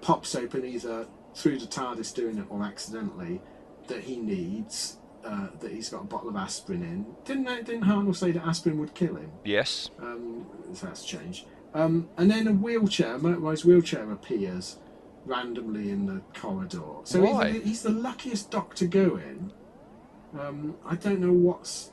[0.00, 3.40] pops open either through the TARDIS doing it or accidentally
[3.86, 4.96] that he needs.
[5.22, 7.04] Uh, that he's got a bottle of aspirin in.
[7.26, 9.30] Didn't they- didn't Hartnell say that aspirin would kill him?
[9.44, 9.90] Yes.
[10.00, 11.44] Um, so that's changed.
[11.74, 14.78] Um, and then a wheelchair, a motorised wheelchair appears
[15.24, 16.80] randomly in the corridor.
[17.04, 17.52] So he's Why?
[17.52, 19.52] the, he's the luckiest doctor going.
[20.38, 21.90] Um, I don't know what's.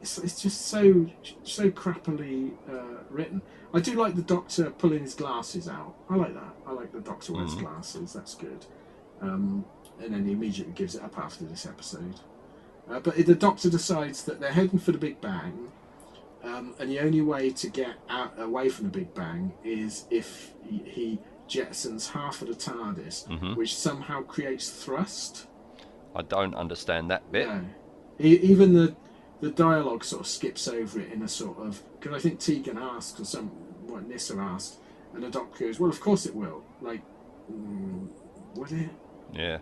[0.00, 1.06] It's, it's just so
[1.44, 3.42] so crappily uh, written.
[3.72, 5.94] I do like the doctor pulling his glasses out.
[6.10, 6.54] I like that.
[6.66, 8.12] I like the doctor wears glasses.
[8.12, 8.66] That's good.
[9.20, 9.64] Um,
[10.02, 12.20] and then he immediately gives it up after this episode.
[12.90, 15.70] Uh, but the doctor decides that they're heading for the Big Bang,
[16.42, 20.52] um, and the only way to get out away from the Big Bang is if
[20.68, 21.18] he, he
[21.52, 23.56] jettisons half of the TARDIS, Mhm.
[23.56, 25.46] which somehow creates thrust.
[26.14, 27.46] I don't understand that bit.
[27.48, 27.60] No.
[28.20, 28.94] E- even the
[29.40, 32.78] the dialogue sort of skips over it in a sort of because I think Tegan
[32.78, 33.48] asks or some
[33.88, 34.78] what Nyssa asked,
[35.14, 37.02] and the doctor goes, "Well, of course it will." Like,
[37.52, 38.06] mm,
[38.54, 38.90] would it?
[39.32, 39.58] Yeah.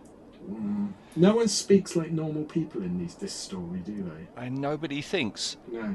[0.50, 0.92] Mm.
[1.16, 4.42] No one speaks like normal people in these this story, do they?
[4.42, 5.94] And nobody thinks No.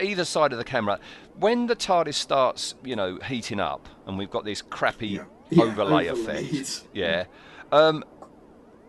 [0.00, 0.98] Either side of the camera.
[1.38, 5.24] When the TARDIS starts, you know, heating up, and we've got this crappy Yeah.
[5.50, 6.50] Yeah, overlay overlaid.
[6.50, 6.84] effect.
[6.92, 7.24] Yeah.
[7.70, 8.04] Um,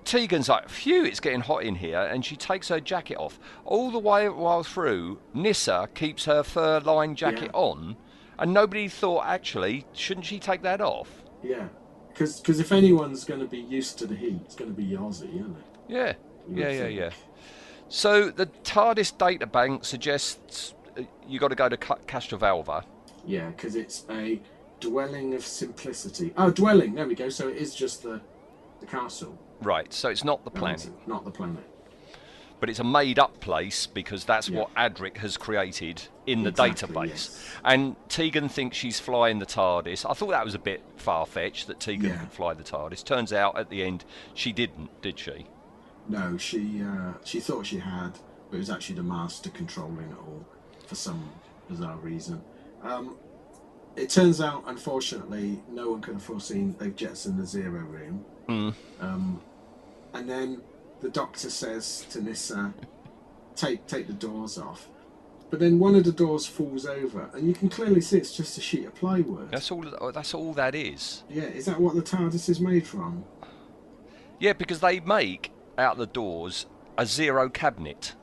[0.05, 3.39] Tegan's like, phew, it's getting hot in here, and she takes her jacket off.
[3.65, 7.59] All the way while through, Nyssa keeps her fur lined jacket Yeah.
[7.59, 7.95] on,
[8.39, 11.23] and nobody thought, actually, shouldn't she take that off?
[11.41, 11.67] Yeah.
[12.09, 15.33] Because if anyone's going to be used to the heat, it's going to be Ozzy,
[15.35, 15.63] isn't it?
[15.87, 16.13] Yeah.
[16.49, 16.99] You Yeah, yeah, think.
[16.99, 17.09] yeah.
[17.93, 22.83] So the TARDIS data bank suggests uh, you got to go to Castrovalva.
[23.23, 24.41] Yeah, because it's a
[24.79, 26.33] dwelling of simplicity.
[26.35, 26.95] Oh, dwelling.
[26.95, 27.29] There we go.
[27.29, 28.19] So it is just the
[28.79, 29.37] the castle.
[29.61, 31.63] Right, so it's not the planet, one's Not the planet.
[32.59, 34.61] but it's a made-up place because that's Yeah.
[34.61, 37.07] what Adric has created in the Exactly, database.
[37.09, 37.45] yes.
[37.63, 40.03] And Tegan thinks she's flying the TARDIS.
[40.09, 42.17] I thought that was a bit far-fetched that Tegan Yeah.
[42.17, 43.03] could fly the TARDIS.
[43.05, 44.03] Turns out at the end
[44.33, 45.45] she didn't, did she?
[46.07, 48.11] No, she uh, she thought she had,
[48.49, 50.45] but it was actually the master controlling it all
[50.87, 51.29] for some
[51.69, 52.41] bizarre reason.
[52.81, 53.15] Um,
[53.95, 58.25] it turns out, unfortunately, no one could have foreseen they've jettisoned the zero room.
[58.49, 58.73] Mm.
[58.99, 59.41] Um,
[60.13, 60.61] and then
[61.01, 62.73] the doctor says to Nyssa,
[63.55, 64.89] "Take take the doors off."
[65.49, 68.57] But then one of the doors falls over, and you can clearly see it's just
[68.57, 69.51] a sheet of plywood.
[69.51, 69.85] That's all.
[70.01, 71.23] oh, That's all that is.
[71.29, 73.23] Yeah, is that what the TARDIS is made from?
[74.39, 76.65] Yeah, because they make out the doors
[76.97, 78.13] a zero cabinet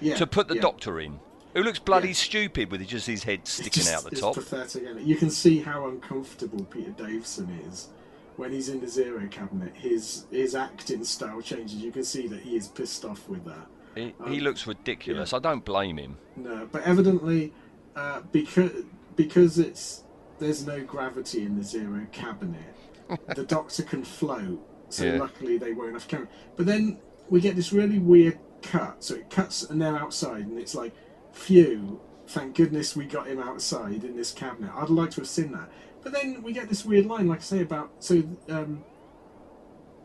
[0.00, 0.16] Yeah.
[0.16, 0.60] to put the yeah.
[0.62, 1.20] doctor in,
[1.54, 2.14] who looks bloody Yeah.
[2.14, 4.34] stupid with just his head sticking just- out the it's top.
[4.34, 5.02] pathetic, it?
[5.02, 7.88] You can see how uncomfortable Peter Davison is
[8.36, 9.74] when he's in the zero cabinet.
[9.76, 11.76] His his acting style changes.
[11.76, 13.66] You can see that he is pissed off with that.
[13.94, 15.32] He, Um, he looks ridiculous.
[15.32, 16.16] I don't blame him.
[16.36, 17.52] No, but evidently,
[17.96, 18.84] uh, because
[19.16, 20.04] because it's
[20.38, 22.74] there's no gravity in the zero cabinet,
[23.36, 24.64] the Doctor can float.
[24.90, 25.18] So Yeah.
[25.18, 26.28] luckily they won't have camera.
[26.56, 26.98] But then
[27.30, 29.02] we get this really weird cut.
[29.02, 30.92] So it cuts and they're outside, and it's like,
[31.32, 34.70] phew, thank goodness we got him outside in this cabinet.
[34.74, 35.70] I'd like to have seen that.
[36.02, 38.84] But then we get this weird line, like I say about so um,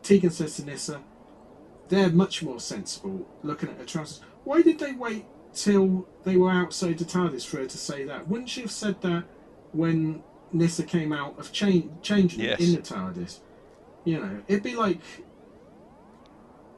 [0.02, 1.00] Tegan says to Nyssa,
[1.88, 4.20] they're much more sensible looking at her trousers.
[4.44, 8.28] Why did they wait till they were outside the TARDIS for her to say that?
[8.28, 9.24] Wouldn't she have said that
[9.72, 10.22] when
[10.52, 12.60] Nyssa came out of change, changing Yes.
[12.60, 13.40] in the TARDIS?
[14.06, 15.00] You know, it'd be like,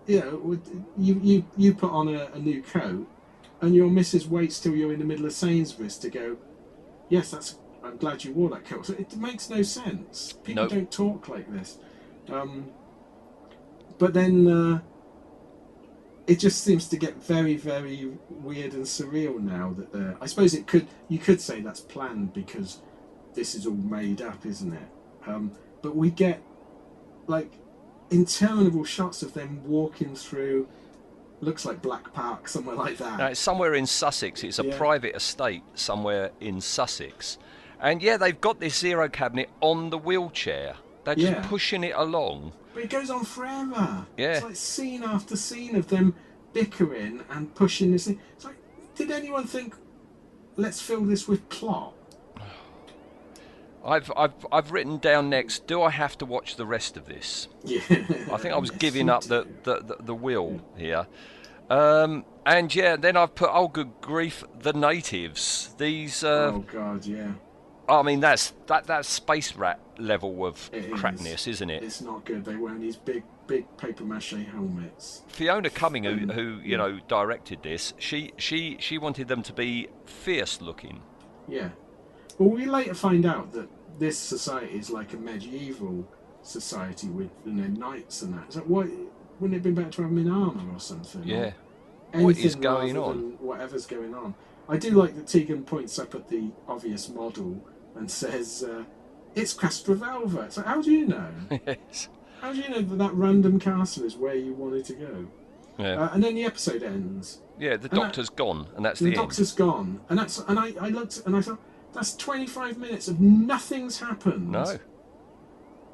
[0.06, 0.58] you know,
[0.96, 3.06] you you you put on a, a new coat,
[3.60, 6.38] and your missus waits till you're in the middle of Sainsbury's to go.
[7.10, 7.56] Yes, that's.
[7.84, 8.86] I'm glad you wore that coat.
[8.86, 10.32] So it makes no sense.
[10.42, 10.72] People Nope.
[10.72, 11.78] don't talk like this.
[12.30, 12.70] Um,
[13.98, 14.80] but then uh,
[16.26, 19.74] it just seems to get very, very weird and surreal now.
[19.76, 22.80] That they're, I suppose it could you could say that's planned because
[23.34, 24.88] this is all made up, isn't it?
[25.26, 26.42] Um, but we get
[27.28, 27.52] like
[28.10, 30.66] interminable shots of them walking through.
[31.40, 33.18] Looks like Black Park, somewhere like that.
[33.18, 34.42] Now, it's somewhere in Sussex.
[34.42, 34.76] It's a Yeah.
[34.76, 37.38] private estate somewhere in Sussex.
[37.80, 40.74] And yeah, they've got this zero cabinet on the wheelchair.
[41.04, 41.46] They're just Yeah.
[41.46, 42.52] pushing it along.
[42.74, 44.06] But it goes on forever.
[44.16, 44.34] Yeah.
[44.34, 46.14] It's like scene after scene of them
[46.52, 48.18] bickering and pushing this thing.
[48.34, 48.56] It's like,
[48.96, 49.76] did anyone think,
[50.56, 51.94] let's fill this with plot?
[53.84, 55.66] I've, I've, I've written down next.
[55.66, 57.48] Do I have to watch the rest of this?
[57.64, 57.80] Yeah.
[58.32, 61.06] I think I was giving up the, the, the, the will here.
[61.70, 65.74] Um, and yeah, then I've put, oh, good grief, the natives.
[65.78, 67.32] These, uh, oh God, yeah.
[67.88, 71.00] I mean, that's that that's space rat level of It is.
[71.00, 71.82] crapness, isn't it?
[71.82, 72.44] It's not good.
[72.44, 75.22] They wear these big, big paper mache helmets.
[75.28, 76.76] Fiona Cumming, who, Um, who you yeah.
[76.78, 81.00] know directed this, she she she wanted them to be fierce looking.
[81.48, 81.70] Yeah.
[82.38, 86.06] Well, we later find out that this society is like a medieval
[86.42, 88.52] society with you know knights and that.
[88.52, 88.88] So why
[89.40, 91.22] wouldn't it been better to have them in armour or something?
[91.22, 91.52] Or Yeah.
[92.12, 93.36] What is going on?
[93.40, 94.34] Whatever's going on.
[94.68, 97.60] I do like that Tegan points up at the obvious model
[97.96, 98.84] and says, uh,
[99.34, 101.28] "It's Castrovalva." So how do you know?
[101.66, 102.08] yes.
[102.40, 105.26] How do you know that that random castle is where you wanted to go?
[105.76, 106.02] Yeah.
[106.02, 107.40] Uh, and then the episode ends.
[107.58, 107.76] yeah.
[107.76, 109.16] The and doctor's gone, and that's The, end.
[109.16, 111.58] the, doctor's gone, and that's and I, I looked and I thought
[111.98, 114.50] that's 25 minutes of nothing's happened.
[114.50, 114.78] No.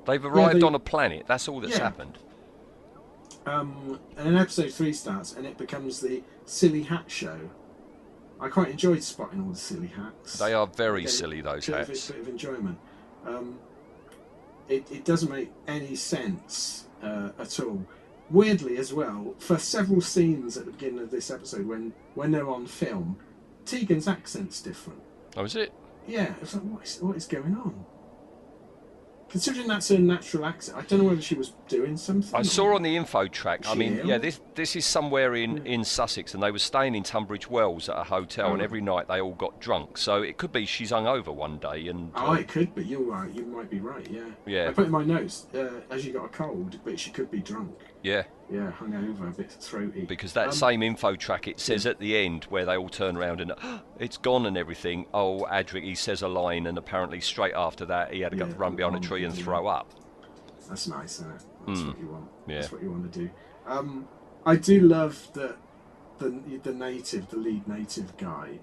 [0.07, 1.25] They've arrived they- on a planet.
[1.27, 1.85] That's all that's Yeah.
[1.85, 2.19] happened.
[3.47, 7.39] Um, and then episode three starts, and it becomes the silly hat show.
[8.41, 10.39] I quite enjoyed spotting all the silly hats.
[10.39, 11.41] They are very silly.
[11.41, 12.11] Those bit of- hats.
[12.11, 12.79] bit of enjoyment.
[13.27, 13.59] Um,
[14.69, 17.85] it, it doesn't make any sense uh, at all.
[18.31, 22.49] Weirdly, as well, for several scenes at the beginning of this episode, when when they're
[22.49, 23.17] on film,
[23.67, 25.01] Tegan's accent's different.
[25.37, 25.73] Oh, is it?
[26.07, 27.85] Yeah, it's like what is, what is going on?
[29.31, 32.37] Considering that's her natural accent, I don't know whether she was doing something.
[32.37, 33.67] I or- saw on the info track.
[33.67, 37.03] I mean, yeah, this this is somewhere in, in Sussex, and they were staying in
[37.03, 38.65] Tunbridge Wells at a hotel, and Oh.
[38.65, 39.99] every night they all got drunk.
[39.99, 42.85] So it could be she's hungover one day, and Oh, uh, it could be.
[42.85, 43.33] You're right.
[43.35, 44.07] You might be right.
[44.09, 44.23] Yeah.
[44.47, 44.69] Yeah.
[44.69, 45.47] I put in my notes.
[45.53, 47.75] Uh, as you got a cold, but she could be drunk.
[48.05, 50.05] Yeah, Yeah, hungover, a bit throaty.
[50.05, 53.17] because that Um, same info track it says at the end where they all turn
[53.17, 53.53] around and
[53.99, 55.07] it's gone and everything.
[55.13, 58.47] Oh, Adric, he says a line, and apparently straight after that he had to go
[58.57, 59.91] run behind a tree and throw up.
[60.69, 61.43] That's nice, isn't it?
[61.67, 61.89] That's Mm.
[61.89, 62.29] what you want.
[62.47, 62.61] Yeah.
[62.61, 63.31] That's what you want to do.
[63.67, 64.07] Um,
[64.47, 65.57] I do love that
[66.19, 66.31] the
[66.63, 68.61] the native, the lead native guy,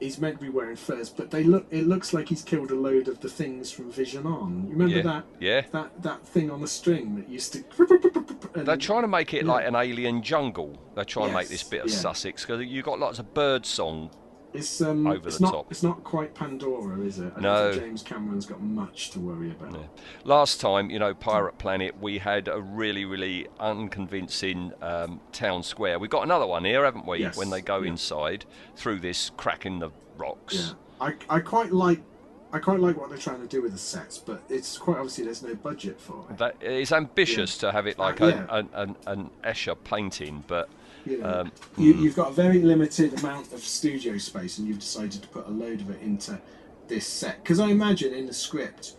[0.00, 1.66] he's meant to be wearing furs, but they look.
[1.70, 4.64] It looks like he's killed a load of the things from Vision On.
[4.66, 5.02] You remember Yeah.
[5.02, 5.24] that?
[5.38, 5.60] Yeah.
[5.72, 7.64] That that thing on the string that used to.
[8.54, 9.52] and- They're trying to make it Yeah.
[9.52, 10.76] like an alien jungle.
[10.94, 11.96] They're trying to make this bit of yeah.
[11.96, 14.10] Sussex because you've got lots of bird song.
[14.52, 15.66] It's um, over it's the not, top.
[15.70, 17.32] It's not quite Pandora, is it?
[17.36, 17.72] I No.
[17.72, 19.76] James Cameron's got much to worry about.
[20.24, 25.98] Last time, you know, Pirate Planet, we had a really, really unconvincing um, town square.
[25.98, 27.20] We've got another one here, haven't we?
[27.20, 27.90] Yes, When they go yeah.
[27.90, 28.44] inside
[28.76, 30.54] through this crack in the rocks.
[30.54, 32.02] Yeah, I, I quite like
[32.52, 35.24] I quite like what they're trying to do with the sets, but it's quite obviously
[35.24, 36.38] there's no budget for it.
[36.38, 38.46] That it's ambitious to have it like Uh, an, yeah.
[38.58, 40.68] an, an, an Escher painting, but
[41.06, 45.22] Know, um, you, you've got a very limited amount of studio space, and you've decided
[45.22, 46.40] to put a load of it into
[46.88, 47.42] this set.
[47.42, 48.96] Because I imagine in the script,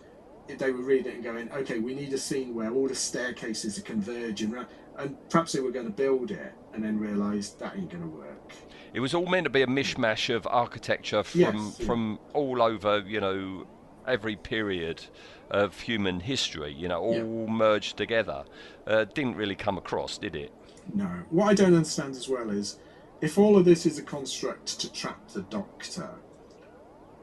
[0.48, 2.94] if they were reading it and going, "Okay, we need a scene where all the
[2.94, 4.54] staircases are converging,"
[4.98, 8.08] and perhaps they were going to build it, and then realised that ain't going to
[8.08, 8.52] work.
[8.94, 11.86] it was all meant to be a mishmash of architecture from Yes, yeah.
[11.86, 13.66] from all over, you know,
[14.06, 15.02] every period
[15.50, 16.72] of human history.
[16.74, 18.44] You know, all merged together.
[18.86, 20.52] Uh, didn't really come across, did it?
[20.94, 21.08] No.
[21.30, 22.78] What I don't understand as well is
[23.20, 26.10] if all of this is a construct to trap the Doctor,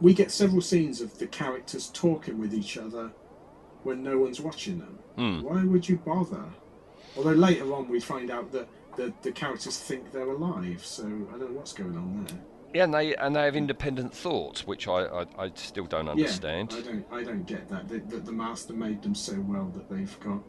[0.02, 3.12] we get several scenes of the characters talking with each other
[3.84, 5.00] when no one's watching them.
[5.16, 5.42] Hmm.
[5.42, 6.46] Why would you bother?
[7.18, 11.38] Although later on we find out that the, the characters think they're alive, so I
[11.38, 12.38] don't know what's going on there.
[12.74, 16.72] Yeah, and they and they have independent thoughts, which I I, I still don't understand.
[16.72, 17.88] Yeah, I don't I don't get that.
[17.90, 20.44] That the, the master made them so well that they've got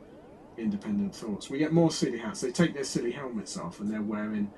[0.59, 1.49] independent thoughts.
[1.51, 2.41] We get more silly hats.
[2.41, 4.51] They take their silly helmets off and they're wearing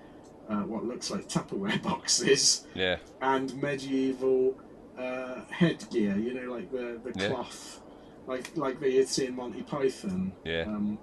[0.48, 2.96] uh, what looks like Tupperware boxes Yeah.
[3.20, 4.56] and medieval
[4.98, 6.16] uh, headgear.
[6.18, 7.28] You know, like the the Yeah.
[7.28, 7.80] cloth,
[8.26, 10.32] like like you'd see in Monty Python.
[10.44, 10.62] Yeah.
[10.62, 10.98] Um,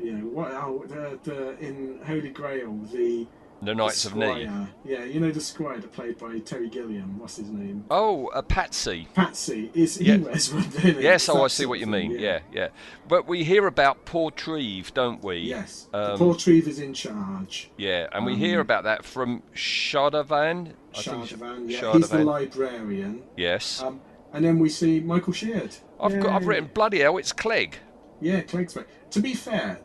[0.00, 0.52] you know what?
[0.52, 3.26] Oh, the, the in Holy Grail the
[3.62, 4.48] The Knights of Ni.
[4.84, 7.18] Yeah, you know the squire that played by Terry Gilliam.
[7.18, 7.84] What's his name?
[7.90, 9.06] Oh, a Patsy.
[9.14, 9.70] Patsy.
[9.74, 10.14] Is Yeah.
[10.16, 10.66] he wears one?
[10.82, 12.12] Yes, oh, I see what you mean.
[12.12, 12.68] Yeah, yeah.
[13.06, 15.36] But we hear about Portreeve, don't we?
[15.40, 15.88] Yes.
[15.92, 17.70] Um, Portreeve is in charge.
[17.76, 20.72] yeah, and we hear Um, about that from Shardovan.
[20.94, 21.68] Shardovan.
[21.70, 21.96] Yeah, Shardovan.
[21.96, 23.22] he's the librarian.
[23.36, 23.82] Yes.
[23.82, 24.00] Um,
[24.32, 25.76] and then we see Michael Sheard.
[26.00, 26.32] I've got.
[26.34, 27.18] I've written bloody hell.
[27.18, 27.76] It's Clegg.
[28.22, 28.86] Yeah, Clegg's back.
[29.10, 29.80] To be fair,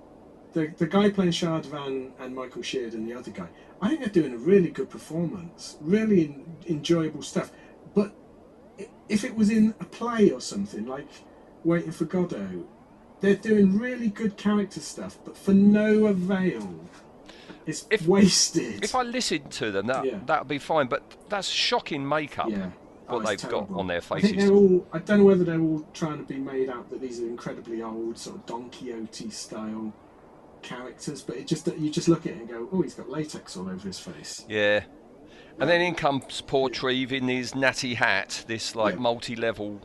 [0.56, 3.48] the the guy playing Shardovan and Michael Sheard and the other guy,
[3.82, 5.78] I think they're doing a really good performance.
[5.82, 7.52] Really en- enjoyable stuff.
[7.94, 8.16] But
[9.10, 11.08] if it was in a play or something like
[11.64, 12.64] Waiting for Godot,
[13.22, 16.80] they're doing really good character stuff, but for no avail.
[17.66, 18.84] It's If- wasted.
[18.84, 20.20] If I listened to them, that Yeah.
[20.28, 20.88] that would be fine.
[20.88, 22.50] But that's shocking makeup.
[22.50, 22.72] yeah.
[23.08, 24.50] what Oh, they've got on their I think faces.
[24.50, 24.84] they're all.
[24.92, 27.84] I don't know whether they're all trying to be made out that these are incredibly
[27.84, 29.94] old, sort of Don Quixote style
[30.66, 33.56] characters, but it just you just look at it and go, oh, he's got latex
[33.56, 34.44] all over his face.
[34.50, 34.84] Yeah.
[35.60, 39.00] And then in comes Portreeve in his natty hat, this like Yeah.
[39.02, 39.82] multi-level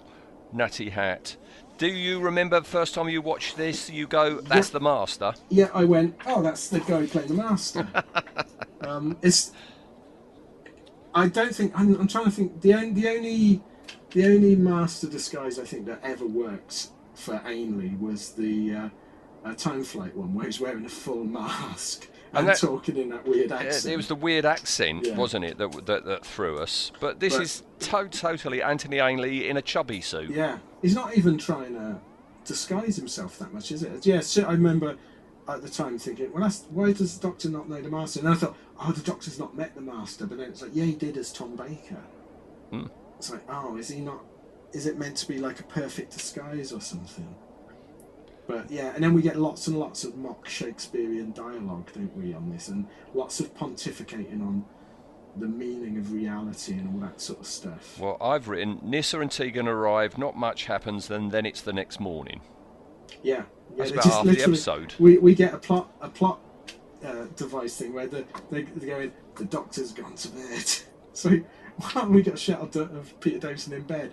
[0.52, 1.36] natty hat.
[1.78, 3.88] Do you remember the first time you watched this?
[3.88, 4.72] You go, "That's Yeah.
[4.72, 7.86] the master." Yeah, I went, oh, that's the guy playing the master.
[8.80, 9.52] um, it's.
[11.14, 12.60] I don't think I'm, I'm trying to think.
[12.60, 13.62] The only, the only,
[14.10, 18.88] the only master disguise I think that ever worked for Ainley was the uh,
[19.44, 23.08] uh, time flight one, where he's wearing a full mask and, And that- talking in
[23.10, 23.92] that weird accent.
[23.92, 25.16] It was the weird accent, Yeah.
[25.16, 26.92] wasn't it, that, that that threw us?
[27.00, 30.30] But this But- is to- totally Anthony Ainley in a chubby suit.
[30.30, 31.98] Yeah, he's not even trying to
[32.44, 34.04] disguise himself that much, is it?
[34.06, 34.96] Yeah, so I remember
[35.48, 38.20] at the time thinking, well, that's, why does the Doctor not know the Master?
[38.20, 40.24] And I thought, oh, the Doctor's not met the Master.
[40.26, 42.00] But then it's like, yeah, he did as Tom Baker.
[42.70, 42.86] Hmm.
[43.18, 44.22] It's like, oh, is he not?
[44.72, 47.34] Is it meant to be like a perfect disguise or something?
[48.50, 52.34] But yeah, and then we get lots and lots of mock Shakespearean dialogue, don't we,
[52.34, 54.64] on this, and lots of pontificating on
[55.36, 57.96] the meaning of reality and all that sort of stuff.
[58.00, 60.18] Well, I've written Nyssa and Tegan arrive.
[60.18, 62.40] Not much happens, then then it's the next morning.
[63.22, 63.44] Yeah, yeah.
[63.76, 64.94] That's about half the episode.
[64.98, 66.40] We we get a plot a plot
[67.04, 70.64] uh, device thing where the they they go in, the doctor's gone to bed.
[71.12, 71.30] so
[71.76, 74.12] why haven't we got a shot of, of Peter Davison in bed?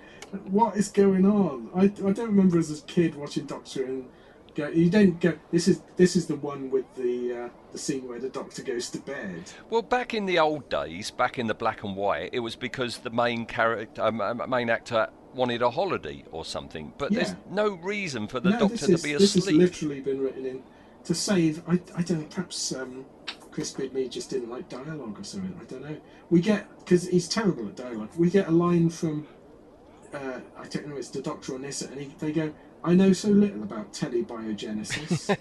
[0.52, 1.72] What is going on?
[1.74, 4.06] I, I don't remember as a kid watching Doctor and
[4.58, 4.68] go.
[4.70, 5.38] You don't go.
[5.52, 8.90] This is this is the one with the uh, the scene where the Doctor goes
[8.90, 9.44] to bed.
[9.70, 12.98] Well, back in the old days, back in the black and white, it was because
[12.98, 16.94] the main character, um, um, main actor, wanted a holiday or something.
[16.98, 19.58] But there's no reason for the no, doctor is to be this has asleep.
[19.58, 20.64] literally been written in
[21.06, 21.62] to save.
[21.68, 22.28] I I don't know.
[22.30, 23.06] Perhaps um,
[23.52, 25.58] Chris Bidmead just didn't like dialogue or something.
[25.62, 25.98] I don't know.
[26.30, 28.10] We get because he's terrible at dialogue.
[28.18, 29.28] We get a line from
[30.14, 30.96] uh, I don't know.
[30.96, 32.54] It's the Doctor or Nyssa, and he, they go.
[32.88, 35.36] I know so little about telebiogenesis.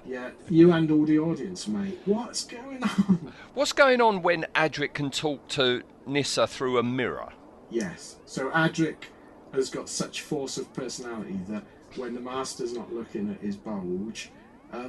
[0.06, 1.98] yeah, you and all the audience, mate.
[2.06, 3.34] What's going on?
[3.52, 7.34] What's going on when Adric can talk to Nyssa through a mirror.
[7.68, 8.16] Yes.
[8.24, 9.08] So Adric
[9.52, 11.64] has got such force of personality that
[11.96, 14.30] when the master's not looking at his bulge,
[14.72, 14.88] um,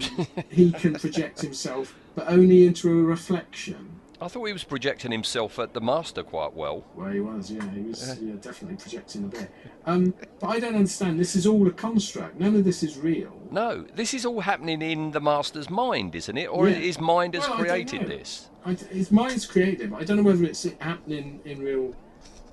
[0.49, 3.99] he can project himself, but only into a reflection.
[4.21, 6.85] I thought he was projecting himself at the master quite well.
[6.95, 9.49] Well, he was, yeah, he was yeah, definitely projecting a bit.
[9.87, 11.19] Um, but I don't understand.
[11.19, 12.39] This is all a construct.
[12.39, 13.35] None of this is real.
[13.49, 16.45] No, this is all happening in the master's mind, isn't it?
[16.45, 16.75] Or Yeah.
[16.75, 18.49] his mind has Well, created this.
[18.63, 19.91] I, his mind's creative.
[19.91, 21.95] I don't know whether it's happening in real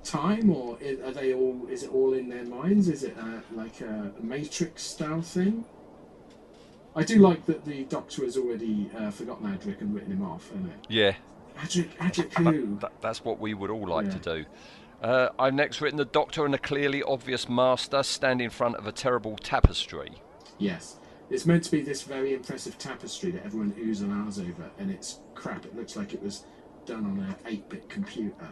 [0.03, 1.67] time or are they all?
[1.69, 2.87] Is it all in their minds?
[2.89, 5.65] Is it uh, like a, a Matrix style thing?
[6.95, 10.49] I do like that the Doctor has already uh, forgotten Adric and written him off.
[10.51, 10.79] Isn't it?
[10.89, 11.13] Yeah,
[12.37, 12.77] Who?
[12.79, 14.11] that, that's what we would all like Yeah.
[14.17, 14.45] to do.
[15.01, 18.85] Uh, I've next written the Doctor and a clearly obvious master stand in front of
[18.87, 20.11] a terrible tapestry.
[20.57, 20.97] Yes.
[21.29, 24.89] It's meant to be this very impressive tapestry that everyone oohs and ahs over, and
[24.91, 25.65] it's crap.
[25.65, 26.45] It looks like it was
[26.85, 28.49] done on an 8 bit computer,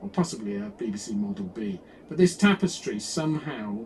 [0.00, 1.80] or possibly a BBC Model B.
[2.08, 3.84] But this tapestry, somehow,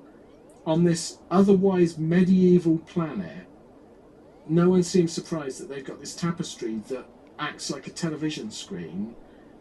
[0.64, 3.46] on this otherwise medieval planet,
[4.48, 7.04] no one seems surprised that they've got this tapestry that
[7.38, 9.14] acts like a television screen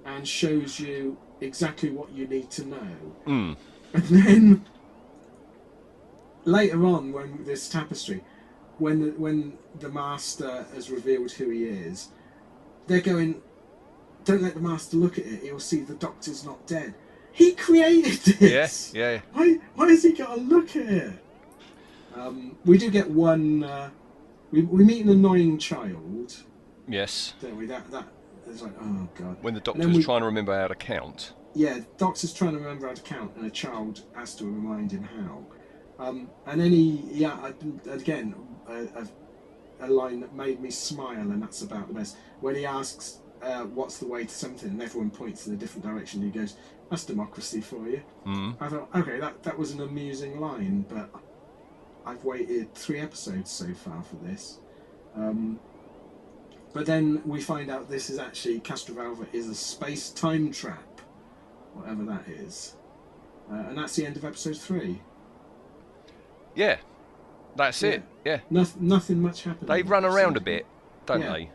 [0.05, 2.97] and shows you exactly what you need to know.
[3.27, 3.57] Mm.
[3.93, 4.65] And then
[6.43, 8.23] later on, when this tapestry,
[8.77, 12.09] when the, when the master has revealed who he is,
[12.87, 13.41] they're going,
[14.23, 15.43] "Don't let the master look at it.
[15.43, 16.93] He'll see the doctor's not dead."
[17.31, 18.93] He created this.
[18.93, 19.21] Yeah, yeah.
[19.33, 19.59] Why?
[19.75, 21.13] Why has he got to look at it?
[22.15, 23.63] Um, we do get one.
[23.63, 23.89] Uh,
[24.51, 26.43] we, we meet an annoying child.
[26.87, 27.33] Yes.
[27.41, 27.65] Don't we?
[27.65, 28.05] That that
[28.47, 29.37] is like, oh god.
[29.41, 31.33] When the Doctor's we- trying to remember how to count.
[31.53, 35.03] yeah, Doctor's trying to remember how to count, and a child has to remind him
[35.03, 35.45] how.
[35.97, 37.53] Um, and then he, yeah, I,
[37.89, 38.35] again,
[38.67, 39.07] a, a,
[39.81, 42.17] a line that made me smile, and that's about the best.
[42.41, 45.85] When he asks, uh, "What's the way to something?" and everyone points in a different
[45.85, 46.55] direction, he goes,
[46.89, 48.57] "That's democracy for you." Mm.
[48.59, 51.09] I thought, okay, that that was an amusing line, but
[52.05, 54.59] I've waited three episodes so far for this.
[55.15, 55.59] Um,
[56.75, 60.99] but then we find out this is actually Castrovalva is a space time trap,
[61.73, 62.75] whatever that is,
[63.49, 65.01] uh, and that's the end of episode three.
[66.53, 66.77] Yeah.
[67.55, 67.89] That's Yeah.
[67.91, 68.03] it.
[68.25, 68.39] Yeah.
[68.49, 69.69] Noth- nothing much happened.
[69.69, 70.65] They run around a bit,
[71.05, 71.31] don't Yeah.
[71.33, 71.51] they?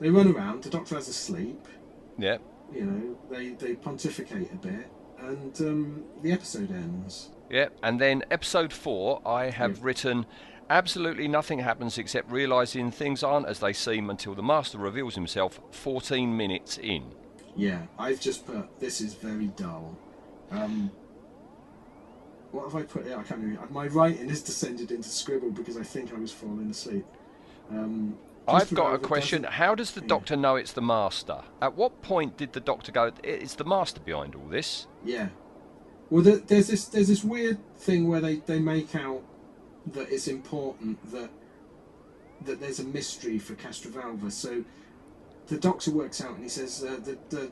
[0.00, 0.62] They run around.
[0.62, 1.66] The Doctor has a sleep.
[2.18, 2.38] Yeah.
[2.72, 7.30] You know, they they pontificate a bit, and um, the episode ends.
[7.50, 7.68] Yeah.
[7.82, 9.84] And then episode four, I have Yeah.
[9.84, 10.26] written
[10.70, 15.60] absolutely nothing happens except realizing things aren't as they seem until the master reveals himself
[15.70, 17.12] 14 minutes in.
[17.56, 19.96] Yeah, I've just put this is very dull.
[20.50, 20.90] Um,
[22.52, 23.18] what have I put here?
[23.18, 23.66] I can't remember.
[23.70, 27.04] My writing has descended into scribble because I think I was falling asleep.
[27.70, 28.16] Um,
[28.46, 29.42] I've got a question.
[29.42, 30.06] doesn't- How does the Yeah.
[30.06, 31.42] Doctor know it's the master?
[31.60, 34.86] At what point did the Doctor go, it's the master behind all this?
[35.04, 35.28] Yeah.
[36.08, 39.22] Well, there's this there's this weird thing where they, they make out
[39.94, 41.30] that it's important that
[42.44, 44.30] that there's a mystery for Castrovalva.
[44.30, 44.64] So
[45.48, 47.50] the Doctor works out and he says uh, that the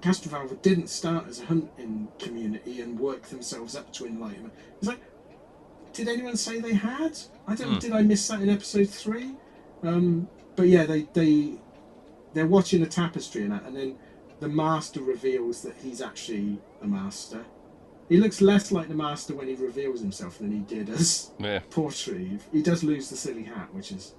[0.00, 4.54] Castrovalva didn't start as a hunting community and work themselves up to enlightenment.
[4.78, 5.00] It's like,
[5.92, 7.18] did anyone say they had?
[7.46, 7.74] I don't.
[7.74, 7.78] Hmm.
[7.78, 9.34] Did I miss that in episode three?
[9.82, 11.54] Um, but yeah, they they
[12.34, 13.96] they're watching a tapestry and that, and then
[14.40, 17.44] the master reveals that he's actually a master.
[18.08, 21.60] He looks less like the master when he reveals himself than he did as Yeah.
[21.70, 22.46] Portreeve.
[22.52, 24.14] He does lose the silly hat, which is,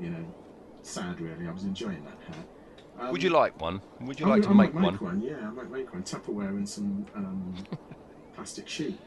[0.00, 0.24] you know,
[0.82, 1.46] sad really.
[1.46, 2.46] I was enjoying that hat.
[2.98, 3.80] Um, Would you like one?
[4.00, 5.22] Would you I like would- to I make might one?
[5.22, 6.02] Yeah, I might make one.
[6.02, 7.54] Tupperware and some um,
[8.34, 8.98] plastic sheet.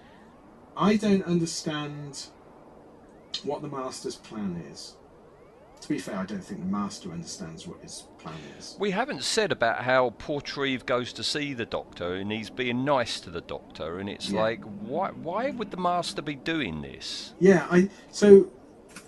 [0.77, 2.27] I don't understand
[3.43, 4.95] what the master's plan is.
[5.83, 8.77] To be fair, I don't think the master understands what his plan is.
[8.79, 13.19] We haven't said about how Portreeve goes to see the Doctor and he's being nice
[13.19, 14.39] to the Doctor, and it's Yeah.
[14.39, 17.33] like, why, why would the Master be doing this?
[17.37, 18.49] Yeah, I so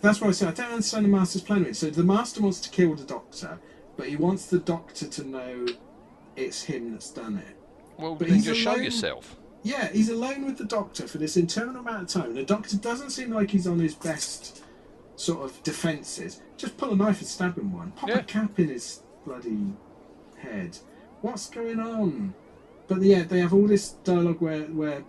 [0.01, 0.49] that's what I said.
[0.49, 1.73] I don't understand the master's plan.
[1.73, 3.57] So the master wants to kill the doctor,
[3.95, 5.65] but he wants the doctor to know
[6.35, 7.55] it's him that's done it.
[7.97, 9.37] Well, But then just show yourself.
[9.63, 12.33] Yeah, he's alone with the doctor for this internal amount of time.
[12.35, 14.61] The doctor doesn't seem like he's on his best
[15.15, 16.41] sort of defences.
[16.57, 17.91] Just pull a knife and stab him one.
[17.91, 18.19] Pop Yeah.
[18.19, 19.73] a cap in his bloody
[20.37, 20.77] head.
[21.21, 22.33] What's going on?
[22.87, 25.03] But yeah, they have all this dialogue where, where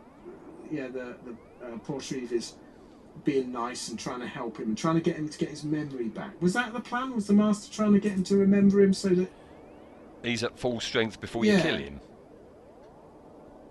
[0.70, 2.54] yeah, the the uh, Portreeve is
[3.24, 5.64] being nice and trying to help him and trying to get him to get his
[5.64, 6.30] memory back.
[6.40, 7.14] Was that the plan?
[7.14, 9.28] Was the master trying to get him to remember him so that
[10.22, 12.00] He's at full strength before you kill him.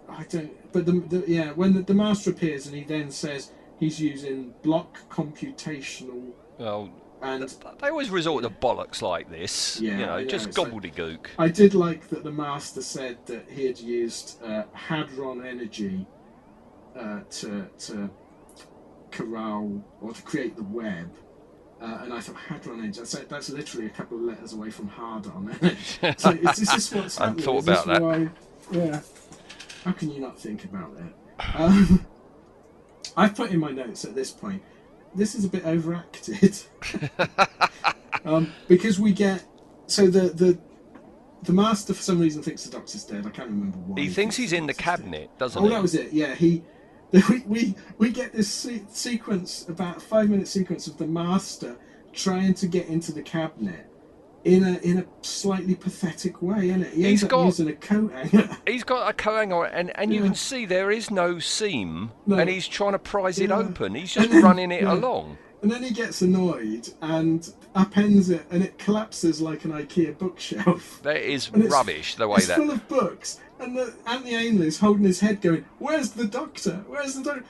[0.07, 0.71] I don't.
[0.71, 4.53] But the, the yeah, when the, the master appears and he then says he's using
[4.63, 6.31] block computational.
[6.57, 6.89] Well,
[7.21, 7.43] And
[7.81, 9.79] They always resort to bollocks like this.
[9.81, 11.27] Yeah, you know, I know, just it's like- gobbledygook.
[11.39, 16.05] I did like that the master said that he had used uh, hadron energy
[16.97, 18.09] uh, to to
[19.11, 21.13] corral or to create the web.
[21.81, 22.99] Uh, and I thought hadron energy.
[22.99, 25.49] That's, that's literally a couple of letters away from hardon.
[25.61, 26.19] isn't it?
[26.19, 28.01] so is, is this what's I hadn't thought Is this about that.
[28.01, 28.29] why-
[28.71, 29.01] yeah.
[29.83, 31.13] How can you not think about that?
[31.59, 32.05] Um,
[33.17, 34.61] I've put in my notes at this point.
[35.13, 36.59] This is a bit overacted.
[38.25, 39.43] um, because we get
[39.87, 40.57] so the the
[41.43, 43.25] the master for some reason thinks the doctor's dead.
[43.25, 44.01] I can't remember why.
[44.01, 44.83] He thinks he's in the doctor's dead.
[44.83, 45.73] cabinet, doesn't Oh, he?
[45.73, 46.11] that was it.
[46.13, 46.63] Yeah, he.
[47.29, 51.77] We we, we get this se- sequence about a five minute sequence of the master
[52.11, 53.85] trying to get into the cabinet
[54.45, 56.93] in a in a slightly pathetic way, isn't it?
[56.93, 58.57] He up got- using a coat hanger.
[58.67, 60.27] He's got a coat on, and, and you Yeah.
[60.27, 62.37] can see there is no seam, No.
[62.37, 63.57] and he's trying to prise it Yeah.
[63.57, 63.95] open.
[63.95, 64.93] He's just then- running it yeah.
[64.93, 65.37] along.
[65.61, 67.41] And then he gets annoyed and
[67.75, 70.99] upends it, and it collapses like an IKEA bookshelf.
[71.03, 72.57] That is And rubbish, the way it's that.
[72.57, 76.83] full of books, and the, Anthony Ainley's holding his head, going, "Where's the doctor?
[76.87, 77.43] Where's the doctor?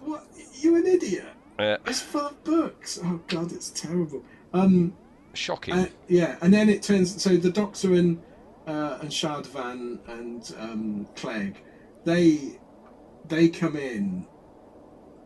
[0.00, 0.24] What?
[0.54, 1.26] You an idiot?
[1.60, 2.98] It's full of books.
[3.04, 4.94] Oh God, it's terrible." Um,
[5.34, 5.74] shocking.
[5.74, 8.20] uh, yeah, and then it turns so the Doctor and
[8.66, 11.62] uh, and Shardovan and um, Clegg,
[12.04, 12.58] they
[13.28, 14.26] they come in,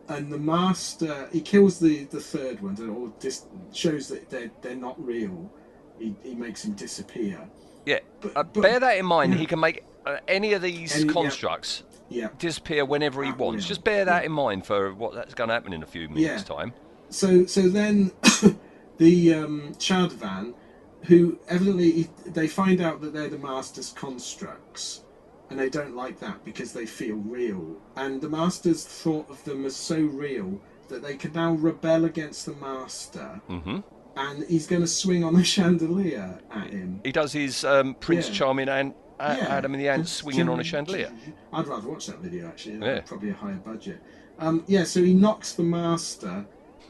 [0.07, 4.75] and the Master he kills the the third one, or dis- shows that they're they're
[4.75, 5.51] not real.
[5.99, 7.39] He, he makes him disappear.
[7.85, 9.33] yeah, but- uh, but- bear that in mind.
[9.33, 9.39] yeah.
[9.39, 12.27] He can make uh, any of these Any- constructs Yeah.
[12.37, 13.63] disappear whenever he wants.
[13.63, 13.67] will.
[13.69, 14.25] Just bear that Yeah.
[14.25, 16.55] in mind for what that's going to happen in a few minutes' Yeah.
[16.55, 16.73] time.
[17.09, 18.11] So so then
[18.97, 20.53] the um, Shardovan,
[21.03, 25.03] who evidently they find out that they're the Master's constructs,
[25.49, 27.75] and they don't like that because they feel real.
[27.95, 32.45] And the Master's thought of them as so real that they can now rebel against
[32.45, 33.79] the Master, hmm
[34.17, 37.01] and he's going to swing on a chandelier at him.
[37.03, 38.33] He does his um, Prince Yeah.
[38.35, 39.47] Charming and uh, Yeah.
[39.49, 41.11] Adam and the Ants swinging on a chandelier.
[41.51, 42.77] I'd rather watch that video actually.
[42.85, 43.01] Yeah.
[43.01, 44.01] Probably a higher budget.
[44.39, 46.45] Um, yeah, so he knocks the master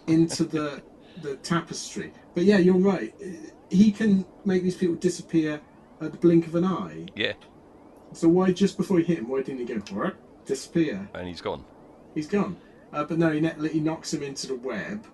[0.05, 0.83] into the
[1.21, 2.11] the tapestry.
[2.33, 3.13] But yeah, you're right.
[3.69, 5.61] He can make these people disappear
[6.01, 7.05] at the blink of an eye.
[7.15, 7.33] Yeah,
[8.13, 10.11] So why just before he hit him, why didn't he go
[10.45, 11.09] disappear?
[11.13, 11.63] and he's gone.
[12.13, 12.57] He's gone.
[12.93, 15.05] Uh, but no, he, ne- he knocks him into the web,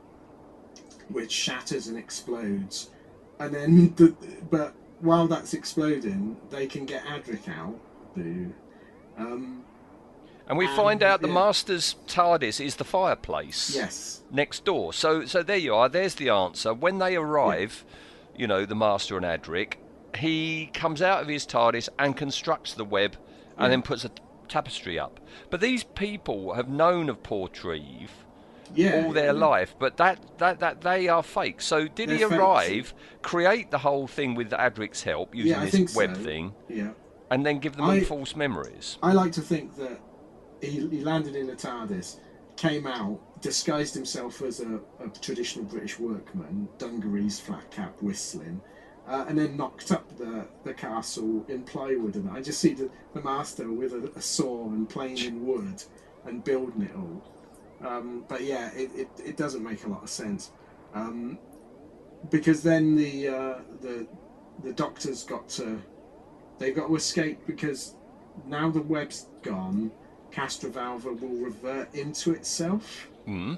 [1.10, 2.89] which shatters and explodes.
[3.39, 4.16] And then, the,
[4.49, 7.80] but while that's exploding, they can get Adric out.
[8.16, 8.54] Boo.
[9.18, 9.64] Um,
[10.52, 11.34] And we And, find out the yeah.
[11.34, 13.74] Master's TARDIS is the fireplace.
[13.74, 14.22] yes.
[14.32, 14.91] next door.
[14.91, 15.88] So so there you are.
[15.88, 16.74] There's the answer.
[16.74, 17.86] When they arrive,
[18.36, 19.76] you know, the Master and Adric,
[20.18, 23.16] he comes out of his TARDIS and constructs the web,
[23.58, 23.68] and Yeah.
[23.70, 24.12] then puts a
[24.49, 25.22] tapestry up.
[25.49, 28.12] But these people have known of Portreeve
[28.76, 29.04] Yeah.
[29.06, 29.47] all their yeah.
[29.49, 31.62] life, but that, that that they are fake.
[31.62, 32.41] So did he They're fakes.
[32.41, 36.24] arrive, create the whole thing with Adric's help using Yeah, this web so.
[36.24, 36.89] thing, Yeah.
[37.30, 38.97] and then give them I- false memories?
[39.02, 39.99] I like to think that
[40.62, 42.18] he, he landed in a TARDIS,
[42.55, 48.62] came out, disguised himself as a, a traditional British workman, dungarees, flat cap, whistling,
[49.07, 52.16] uh, and then knocked up the, the castle in plywood.
[52.16, 55.84] And I just see the, the master with a, a saw and playing in wood
[56.26, 57.24] and building it all.
[57.88, 60.51] Um, but yeah, it, it, it doesn't make a lot of sense.
[60.93, 61.39] Um,
[62.30, 64.07] because then the, uh, the,
[64.64, 65.82] the doctor's got to
[66.62, 67.95] they've got to escape because
[68.45, 69.91] now the web's gone,
[70.32, 73.08] Castrovalva will revert into itself.
[73.26, 73.56] Hmm.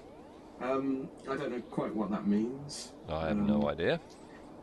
[0.62, 4.00] Um, I don't know quite what that means, I have Um, no idea.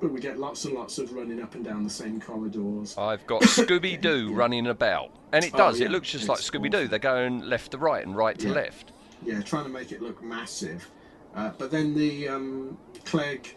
[0.01, 2.97] but we get lots and lots of running up and down the same corridors.
[2.97, 5.79] I've got Scooby Doo running about, and it Oh, does.
[5.81, 6.89] yeah, It looks just like Scooby Doo.
[6.89, 8.55] They're going left to right and right to Yeah.
[8.55, 8.93] left.
[9.23, 10.91] Yeah, trying to make it look massive.
[11.35, 13.55] Uh, but then the um, Clegg,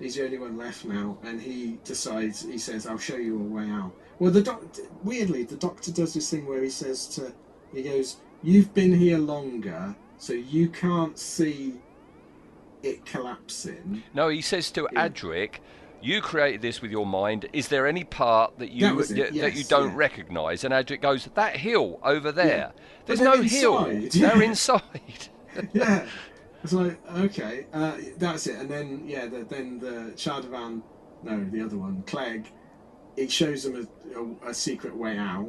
[0.00, 2.42] he's the only one left now, and he decides.
[2.42, 4.64] He says, "I'll show you a way out." Well, the doc-
[5.04, 7.32] weirdly, the doctor does this thing where he says to,
[7.76, 11.74] he goes, "You've been here longer, so you can't see
[12.82, 15.08] it collapsing." No, he says to Yeah.
[15.08, 15.60] Adric,
[16.02, 17.48] "You created this with your mind.
[17.52, 19.96] Is there any part that you That it, that you don't yeah.
[19.96, 22.72] recognise?" And Adric goes, "That hill over there.
[23.06, 23.84] There's they're no hill.
[23.86, 25.28] inside, They're inside."
[25.72, 26.06] yeah.
[26.62, 28.56] It's like okay, uh, that's it.
[28.58, 30.82] And then yeah, the, then the Shardovan,
[31.22, 32.50] no, the other one, Clegg,
[33.16, 35.48] it shows them a, a, a secret way out,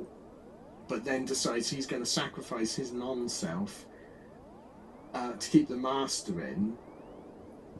[0.87, 3.85] but then decides he's going to sacrifice his non-self
[5.13, 6.77] uh, to keep the master in.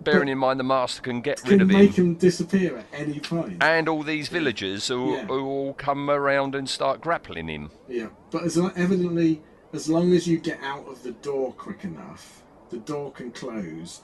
[0.02, 2.86] Bearing in mind the master can get rid Can of make him, him disappear at
[2.94, 3.64] any point.
[3.64, 5.26] and all these villagers who, Yeah.
[5.26, 7.72] who all come around and start grappling him.
[7.88, 9.42] Yeah, but as evidently,
[9.74, 14.02] as long as you get out of the door quick enough, the door can close.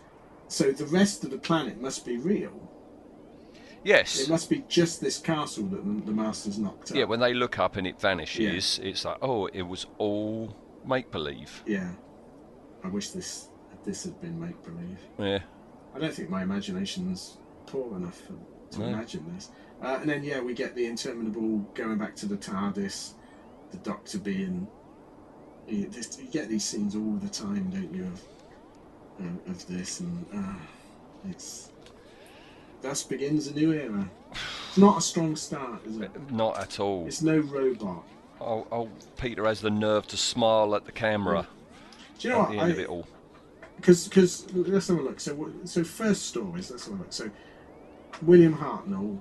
[0.48, 2.52] so the rest of the planet must be real.
[3.84, 4.20] Yes.
[4.20, 6.98] It must be just this castle that the, Master's knocked up.
[6.98, 10.56] Yeah, when they look up and it vanishes, it's like, oh, it was all
[10.86, 11.64] make believe.
[11.66, 11.90] Yeah.
[12.84, 13.48] I wish this
[13.84, 15.00] this had been make believe.
[15.18, 15.40] Yeah.
[15.96, 18.36] I don't think my imagination's poor enough for,
[18.76, 18.86] to No.
[18.88, 19.50] imagine this.
[19.82, 23.14] Uh, and then yeah, we get the interminable going back to the TARDIS,
[23.72, 24.68] the Doctor being.
[25.68, 28.04] You, this, you get these scenes all the time, don't you?
[28.04, 28.22] Of,
[29.26, 30.60] of, of this, and uh,
[31.30, 31.71] it's.
[32.82, 34.10] Thus begins a new era.
[34.70, 36.10] It's not a strong start, is it?
[36.32, 37.06] Not at all.
[37.08, 38.04] It's no robot.
[38.40, 41.48] Oh, oh, Peter has the nerve to smile at the camera
[42.18, 42.52] Do you know at what?
[42.54, 43.08] the end I- of it all.
[43.76, 45.20] because because let's have a look.
[45.20, 46.72] So so first stories.
[46.72, 47.14] Let's have a look.
[47.14, 47.30] So
[48.24, 49.20] William Hartnell,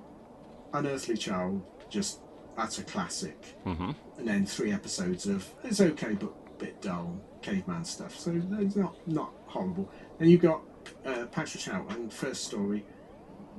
[0.73, 2.19] Unearthly Child, just
[2.57, 3.37] that's a classic.
[3.63, 8.17] hmm And then three episodes of it's okay but a bit dull caveman stuff.
[8.17, 9.87] So it's not not horrible.
[10.17, 10.61] Then you've got
[11.05, 12.83] uh, Patrick Troughton, first story,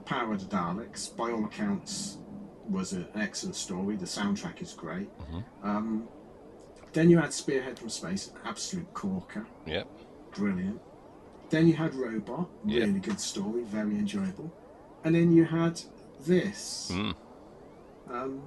[0.05, 1.15] Power of the Daleks.
[1.17, 2.19] By all accounts,
[2.69, 3.97] was an excellent story.
[3.97, 5.09] The soundtrack is great.
[5.63, 6.09] Um,
[6.93, 9.89] then you had Spearhead from Space, absolute corker Yep.
[10.35, 10.81] brilliant.
[11.51, 12.85] Then you had Robot, Yeah.
[12.85, 14.51] really good story, very enjoyable.
[15.05, 15.81] And then you had
[16.21, 16.91] this.
[16.95, 17.15] Mm.
[18.11, 18.43] Um,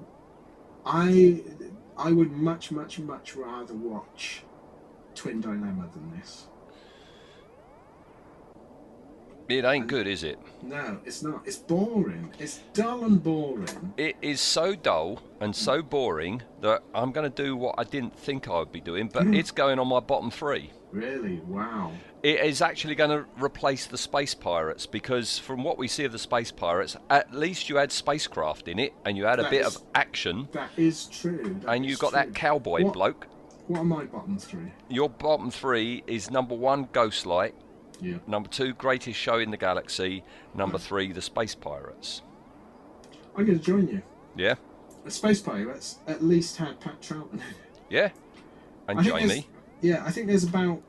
[0.84, 1.42] I
[1.98, 4.42] I would much much much rather watch
[5.14, 6.46] Twin Dilemma than this.
[9.48, 10.38] It ain't good, is it?
[10.62, 11.42] No, it's not.
[11.46, 12.32] It's boring.
[12.38, 13.94] It's dull and boring.
[13.96, 18.18] It is so dull and so boring that I'm going to do what I didn't
[18.18, 20.72] think I would be doing, but it's going on my bottom three.
[20.90, 21.92] Really, wow.
[22.22, 26.12] It is actually going to replace the Space Pirates because, from what we see of
[26.12, 29.64] the Space Pirates, at least you had spacecraft in it and you had a bit
[29.66, 31.56] is- of action That is true.
[31.60, 32.16] that and you is got true.
[32.18, 33.26] that cowboy what, bloke.
[33.68, 34.72] What are my bottom three?
[34.88, 37.52] Your bottom three is number one, Ghostlight.
[38.00, 38.18] Yeah.
[38.26, 40.22] Number two, Greatest Show in the Galaxy.
[40.54, 42.22] Number three, The Space Pirates.
[43.36, 44.02] I'm going to join you.
[44.36, 44.54] Yeah?
[45.04, 47.40] The Space Pirates at least had Pat Troughton.
[47.88, 48.10] Yeah?
[48.88, 49.46] And I Jamie.
[49.80, 50.82] Yeah, I think there's about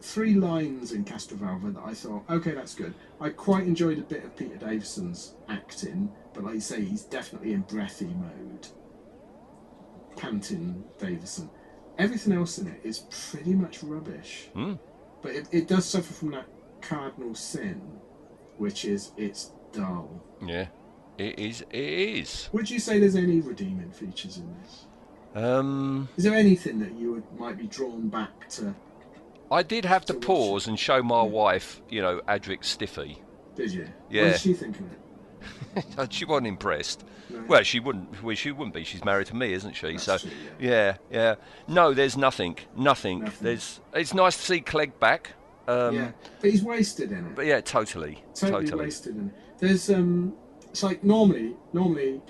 [0.00, 2.94] three lines in Castrovalva that I thought, okay, that's good.
[3.20, 7.52] I quite enjoyed a bit of Peter Davison's acting, but like you say, he's definitely
[7.52, 8.68] in breathy mode.
[10.16, 11.50] Panting Davison.
[11.98, 14.48] Everything else in it is pretty much rubbish.
[14.52, 14.74] Hmm.
[15.22, 16.46] But it, it does suffer from that
[16.80, 17.80] cardinal sin,
[18.58, 20.22] which is it's dull.
[20.44, 20.66] Yeah.
[21.18, 21.62] It is.
[21.70, 22.48] It is.
[22.52, 24.86] Would you say there's any redeeming features in this?
[25.34, 28.74] Um, Is there anything that you would, might be drawn back to?
[29.50, 33.22] I did have to To watch pause and show my wife, you know, Adric Stiffy.
[33.54, 33.82] Did you?
[33.82, 34.28] What Yeah.
[34.30, 34.98] did she think of it?
[36.10, 37.04] she wasn't impressed.
[37.28, 37.42] No.
[37.48, 38.22] Well, she wouldn't.
[38.22, 38.84] Well, she wouldn't be.
[38.84, 39.92] She's married to me, isn't she?
[39.92, 40.30] That's so, true,
[40.60, 41.34] yeah, yeah.
[41.66, 42.58] No, there's nothing.
[42.76, 43.20] Nothing.
[43.20, 43.44] Nothing.
[43.44, 43.80] There's.
[43.94, 45.32] It's nice to see Clegg back.
[45.68, 47.34] Um, yeah, but he's wasted in it.
[47.34, 48.84] But yeah, totally, totally, totally.
[48.84, 49.34] wasted in it.
[49.58, 50.34] There's um,
[50.70, 52.20] it's like normally, normally,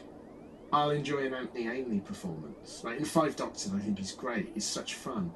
[0.72, 2.82] I'll enjoy an Anthony Ainley performance.
[2.82, 4.50] Like in Five Doctors, I think he's great.
[4.54, 5.32] He's such fun.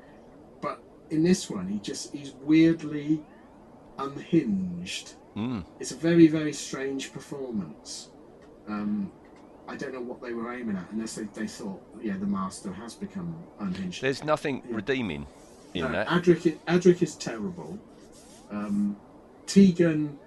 [0.61, 3.23] But in this one, he just he's weirdly
[3.99, 5.15] unhinged.
[5.37, 5.65] Mm.
[5.79, 8.09] It's a very very strange performance.
[8.69, 9.11] Um,
[9.69, 12.73] I don't know what they were aiming at, unless they, they thought, yeah, the master
[12.73, 14.03] has become unhinged.
[14.03, 14.77] There's nothing Yeah.
[14.77, 15.27] redeeming
[15.75, 16.09] in No, that.
[16.09, 17.79] Adric, is, Adric is terrible.
[18.51, 18.97] Um,
[19.47, 20.19] Tegan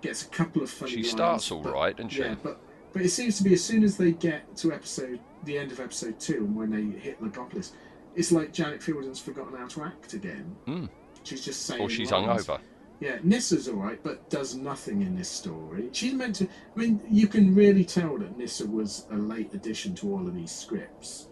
[0.00, 2.20] gets a couple of funny She lines, starts all but- right, she?
[2.20, 2.58] Yeah, but
[2.92, 5.80] but it seems to be as soon as they get to episode, the end of
[5.80, 7.72] episode two, and when they hit Logopolis,
[8.14, 10.56] it's like Janet Fielding's forgotten how to act again.
[10.66, 10.88] Mm.
[11.22, 11.82] She's just saying.
[11.82, 12.46] or she's lines.
[12.46, 12.60] hungover.
[12.98, 15.90] Yeah, Nyssa's all right, but does nothing in this story.
[15.92, 16.44] She's meant to.
[16.44, 20.34] I mean, you can really tell that Nyssa was a late addition to all of
[20.34, 21.28] these scripts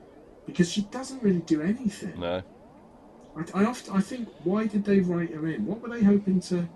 [0.46, 2.20] because she doesn't really do anything.
[2.20, 2.42] No.
[3.36, 5.64] I, I often I think why did they write her in?
[5.66, 6.68] What were they hoping to?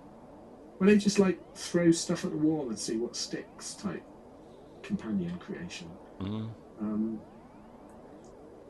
[0.79, 4.03] Were they just like throw stuff at the wall and see what sticks type
[4.81, 5.89] companion creation?
[6.19, 6.49] Mm.
[6.81, 7.21] Um,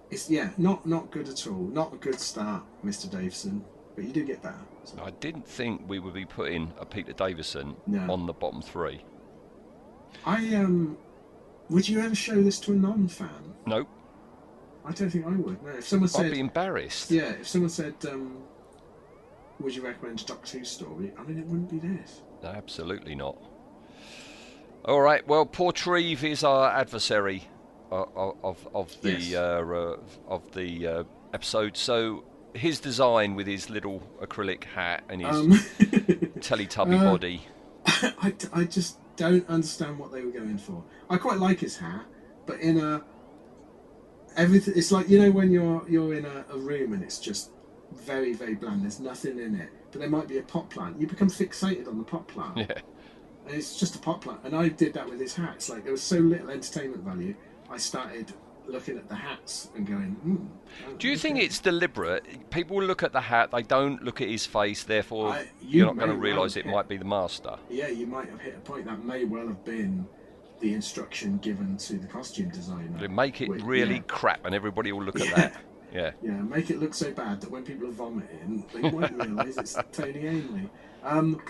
[0.10, 1.70] it's yeah, not not good at all.
[1.72, 3.10] Not a good start, Mr.
[3.10, 3.64] Davison.
[4.00, 4.56] But you do get better.
[4.86, 4.98] So.
[5.04, 8.10] I didn't think we would be putting a Peter Davison No.
[8.14, 9.02] on the bottom three.
[10.26, 10.98] I um,
[11.70, 13.54] would you ever show this to a non-fan?
[13.66, 13.90] Nope.
[14.86, 15.62] I don't think I would.
[15.62, 17.12] No, if someone said, I'd be embarrassed.
[17.12, 18.38] yeah, if someone said um,
[19.60, 21.12] would you recommend Doctor Who story?
[21.20, 22.22] I mean, it wouldn't be this.
[22.42, 23.36] No, absolutely not.
[24.86, 25.28] All right.
[25.28, 27.50] Well, Portreeve is our adversary
[27.92, 29.36] uh, of of, of the Yes.
[29.36, 29.98] uh,
[30.30, 31.76] of the uh, episode.
[31.76, 32.24] So
[32.54, 35.52] his design with his little acrylic hat and his Um,
[36.40, 37.46] Teletubby uh, body.
[37.86, 40.84] I, I just don't understand what they were going for.
[41.10, 42.06] I quite like his hat,
[42.46, 43.04] but in a
[44.36, 47.52] everything, it's like you know when you're you're in a, a room and it's just
[47.92, 48.84] very very bland.
[48.84, 51.00] There's nothing in it, but there might be a pot plant.
[51.00, 52.58] You become fixated on the pot plant.
[52.58, 52.66] Yeah.
[53.46, 54.42] And it's just a pot plant.
[54.44, 55.70] And I did that with his hats.
[55.70, 57.36] Like there was so little entertainment value.
[57.70, 58.34] I started
[58.70, 60.96] looking at the hats and going, hmm.
[60.98, 62.50] Do you think it's deliberate?
[62.50, 65.86] People look at the hat, they don't look at his face, therefore I- you you're
[65.88, 67.58] not going to realise it hit- might be the master.
[67.70, 70.08] Yeah, you might have hit a point that may well have been
[70.60, 73.08] the instruction given to the costume designer.
[73.10, 74.02] Make it Which- really yeah.
[74.08, 75.54] crap, and everybody will look at that.
[75.54, 76.12] Yeah.
[76.22, 79.76] Yeah, make it look so bad that when people are vomiting, they won't realise it's
[79.92, 80.70] Tony Ainley.
[81.04, 81.42] Um,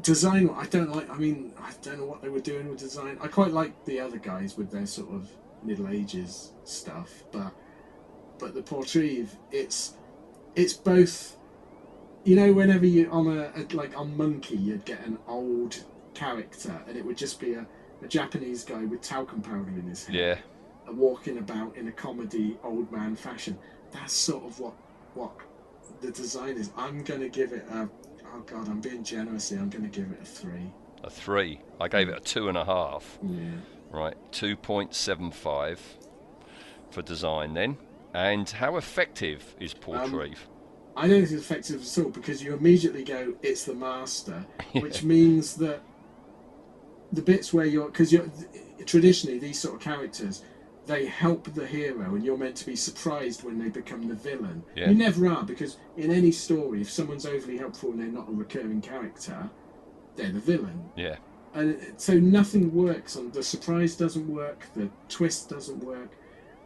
[0.00, 1.10] design, I don't like.
[1.10, 3.18] I mean, I don't know what they were doing with design.
[3.20, 5.28] I quite like the other guys with their sort of
[5.62, 7.52] Middle Ages stuff, but
[8.38, 9.94] but the Portreeve, it's
[10.54, 11.36] it's both.
[12.24, 15.82] You know, whenever you on a, a like on Monkey, you'd get an old
[16.14, 17.66] character, and it would just be a,
[18.02, 20.16] a Japanese guy with talcum powder in his hair
[20.86, 20.92] Yeah.
[20.92, 23.58] walking about in a comedy old man fashion.
[23.92, 24.74] That's sort of what
[25.14, 25.32] what
[26.00, 26.70] the design is.
[26.76, 27.88] I'm gonna give it a
[28.34, 29.60] oh god, I'm being generous here.
[29.60, 30.70] I'm gonna give it a three.
[31.04, 31.60] A three.
[31.80, 33.18] I gave it a two and a half.
[33.22, 33.50] Yeah.
[33.90, 34.14] Right.
[34.32, 35.78] 2.75
[36.90, 37.76] for design then.
[38.14, 40.46] And how effective is Um, Portreeve?
[40.96, 45.02] I don't think it's effective at all because you immediately go, it's the master, which
[45.04, 45.80] means that
[47.12, 48.30] the bits where you're because you're
[48.84, 50.42] traditionally these sort of characters
[50.86, 54.62] they help the hero and you're meant to be surprised when they become the villain
[54.76, 54.90] Yeah.
[54.90, 58.32] you never are because in any story if someone's overly helpful and they're not a
[58.32, 59.48] recurring character
[60.16, 61.16] they're the villain yeah.
[61.58, 66.10] And so nothing works on the surprise doesn't work the twist doesn't work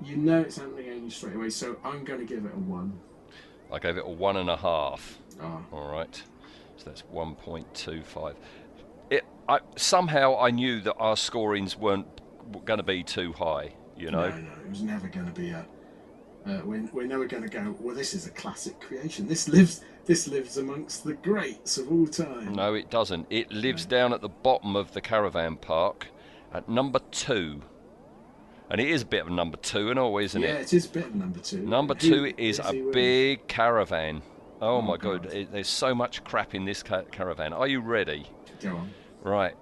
[0.02, 2.98] you know it's Anthony Ainley straight away so I'm going to give it a one
[3.72, 5.18] I gave it a one and a half.
[5.40, 6.22] oh, All right.
[6.76, 8.34] So that's 1.25.
[9.10, 12.06] It, I, somehow I knew that our scorings weren't
[12.66, 14.28] going to be too high, you know?
[14.28, 15.66] No, no, it was never going to be a.
[16.46, 17.74] Uh, we're, we're never going to go.
[17.80, 19.26] Well, this is a classic creation.
[19.26, 19.80] This lives.
[20.04, 22.54] This lives amongst the greats of all time.
[22.54, 23.26] No, it doesn't.
[23.30, 26.08] It lives down at the bottom of the caravan park
[26.52, 27.62] at number two.
[28.68, 30.62] And it is a bit of a number two and all, isn't yeah, it?
[30.62, 31.60] it is bit of number two.
[31.60, 32.92] Number Who two is a with?
[32.94, 34.22] big caravan.
[34.60, 35.32] Oh, oh my god, God.
[35.32, 37.52] it, there's so much crap in this ca- caravan.
[37.52, 38.26] Are you ready?
[38.60, 38.90] Go on.
[39.22, 39.54] Right.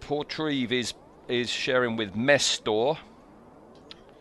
[0.00, 0.94] Portreeve is
[1.28, 2.98] is sharing with Mestor.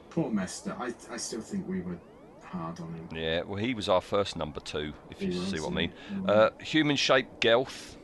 [0.09, 0.79] Poor Mestor.
[0.79, 1.97] I, I still think we were
[2.51, 3.09] hard on him.
[3.15, 5.75] Yeah, well, he was our first number two, if He you was, see what I
[5.75, 5.93] mean.
[6.13, 6.29] Mm.
[6.29, 7.97] Uh, human shaped Gelth.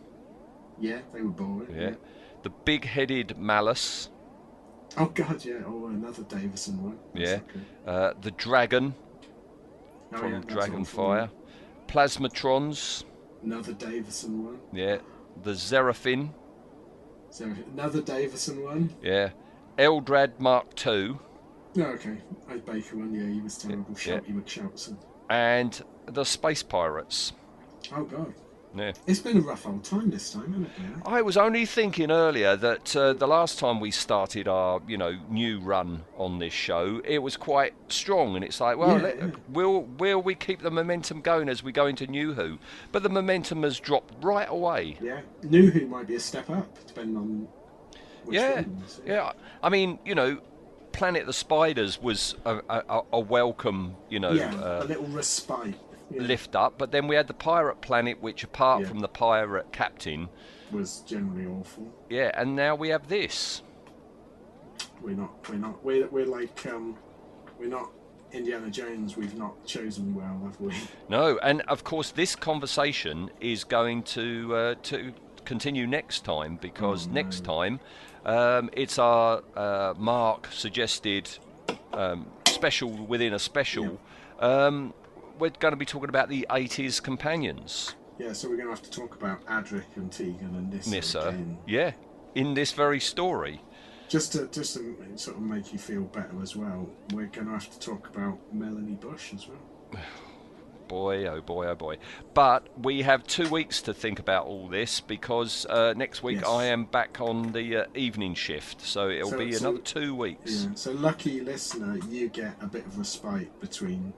[0.79, 1.75] Yeah, they were boring.
[1.75, 1.95] Yeah.
[2.43, 4.09] The big headed Malus.
[4.97, 5.55] Oh God, yeah.
[5.65, 6.99] Oh, another Davison one.
[7.13, 7.39] That's Yeah.
[7.53, 7.65] good.
[7.85, 8.95] Uh, the Dragon
[10.13, 11.29] Oh, from yeah, Dragonfire.
[11.87, 13.03] Plasmatons.
[13.43, 14.59] Another Davison one.
[14.71, 14.97] Yeah.
[15.43, 15.55] The.
[17.29, 18.95] So another Davison one.
[19.01, 19.31] Yeah.
[19.77, 21.17] Eldrad Mark II.
[21.77, 22.17] No, okay.
[22.49, 23.13] Oh, Baker one.
[23.13, 23.85] Yeah, he was terrible.
[23.91, 24.19] Yeah.
[24.19, 24.97] Shouty McShoutson.
[25.29, 27.33] And the Space Pirates.
[27.95, 28.33] Oh God.
[28.75, 28.93] Yeah.
[29.05, 30.71] It's been a rough old time this time, hasn't it?
[30.79, 31.01] Really?
[31.05, 35.17] I was only thinking earlier that uh, the last time we started our, you know,
[35.29, 39.17] new run on this show, it was quite strong, and it's like, well, Yeah, let,
[39.19, 39.29] yeah.
[39.49, 42.57] will will we keep the momentum going as we go into New Who?
[42.91, 44.97] But the momentum has dropped right away.
[45.01, 45.21] Yeah.
[45.43, 47.47] New Who might be a step up, depending on
[48.25, 49.01] which yeah, ones.
[49.05, 49.31] yeah.
[49.63, 50.39] I mean, you know,
[50.97, 55.75] Planet the Spiders was a, a, a welcome, you know, Yeah, uh, a little respite.
[56.09, 56.77] Yeah, lift up.
[56.79, 58.87] But then we had the Pirate Planet, which apart Yeah.
[58.87, 60.29] from the pirate captain,
[60.71, 61.87] was generally awful.
[62.09, 63.61] yeah, and now we have this.
[65.01, 65.47] We're not.
[65.49, 65.83] We're not.
[65.85, 66.65] We're, we're like.
[66.65, 66.97] Um,
[67.59, 67.91] we're not
[68.31, 69.15] Indiana Jones.
[69.17, 70.73] We've not chosen well, have we?
[71.09, 75.13] No, and of course this conversation is going to uh, to
[75.45, 77.53] continue next time because Oh, next no.
[77.53, 77.79] time
[78.27, 81.29] um, it's our uh, Mark suggested
[81.93, 83.99] um, special within a special.
[84.39, 84.93] Um,
[85.39, 88.33] we're going to be talking about the 80s companions, Yeah.
[88.33, 91.19] So we're going to have to talk about Adric and Tegan and Nyssa, Nyssa.
[91.29, 91.57] again.
[91.65, 91.91] Yeah,
[92.35, 93.61] in this very story.
[94.09, 96.89] Just to just to sort of make you feel better as well.
[97.13, 100.01] We're going to have to talk about Melanie Bush as well.
[100.87, 101.97] Boy, oh boy, oh boy.
[102.33, 106.47] But we have two weeks to think about all this because uh, next week Yes.
[106.49, 110.15] I am back on the uh, evening shift, so it'll So- be so- another two
[110.15, 110.63] weeks.
[110.65, 110.69] Yeah.
[110.75, 114.13] So lucky listener, you get a bit of respite between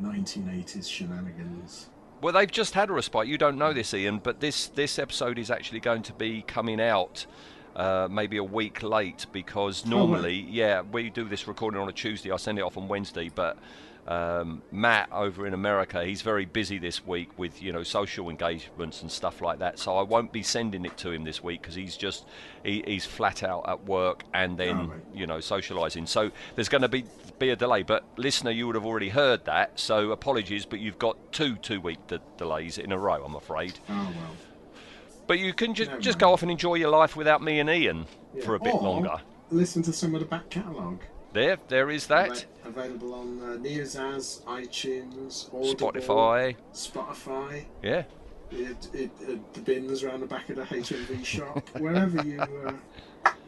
[0.00, 1.88] 1980s shenanigans.
[2.20, 3.26] Well, they've just had a respite.
[3.26, 6.80] You don't know this, Ian, but this this episode is actually going to be coming
[6.80, 7.26] out
[7.74, 11.92] uh, maybe a week late because Oh, normally, yeah, we do this recording on a
[11.92, 12.30] Tuesday.
[12.30, 13.58] I send it off on Wednesday, but
[14.08, 19.02] um, Matt over in America, he's very busy this week with you know social engagements
[19.02, 19.78] and stuff like that.
[19.78, 22.26] So I won't be sending it to him this week because he's just
[22.64, 26.08] he, he's flat out at work and then Oh, you know socialising.
[26.08, 27.04] So there's going to be
[27.38, 27.82] be a delay.
[27.82, 29.78] But listener, you would have already heard that.
[29.78, 33.24] So apologies, but you've got two two week de- delays in a row.
[33.24, 33.78] I'm afraid.
[33.88, 34.36] Oh well.
[35.28, 37.70] But you can just No, just go off and enjoy your life without me and
[37.70, 38.44] Ian Yeah.
[38.44, 39.20] for a bit Or longer.
[39.52, 41.02] Listen to some of the back catalogue.
[41.32, 42.44] There, there is that.
[42.64, 46.56] Available on uh, Neozaz, iTunes, Audible, Spotify.
[46.74, 48.04] Spotify, Yeah.
[48.50, 52.72] it, it, it, the bins around the back of the HMV shop, wherever you uh,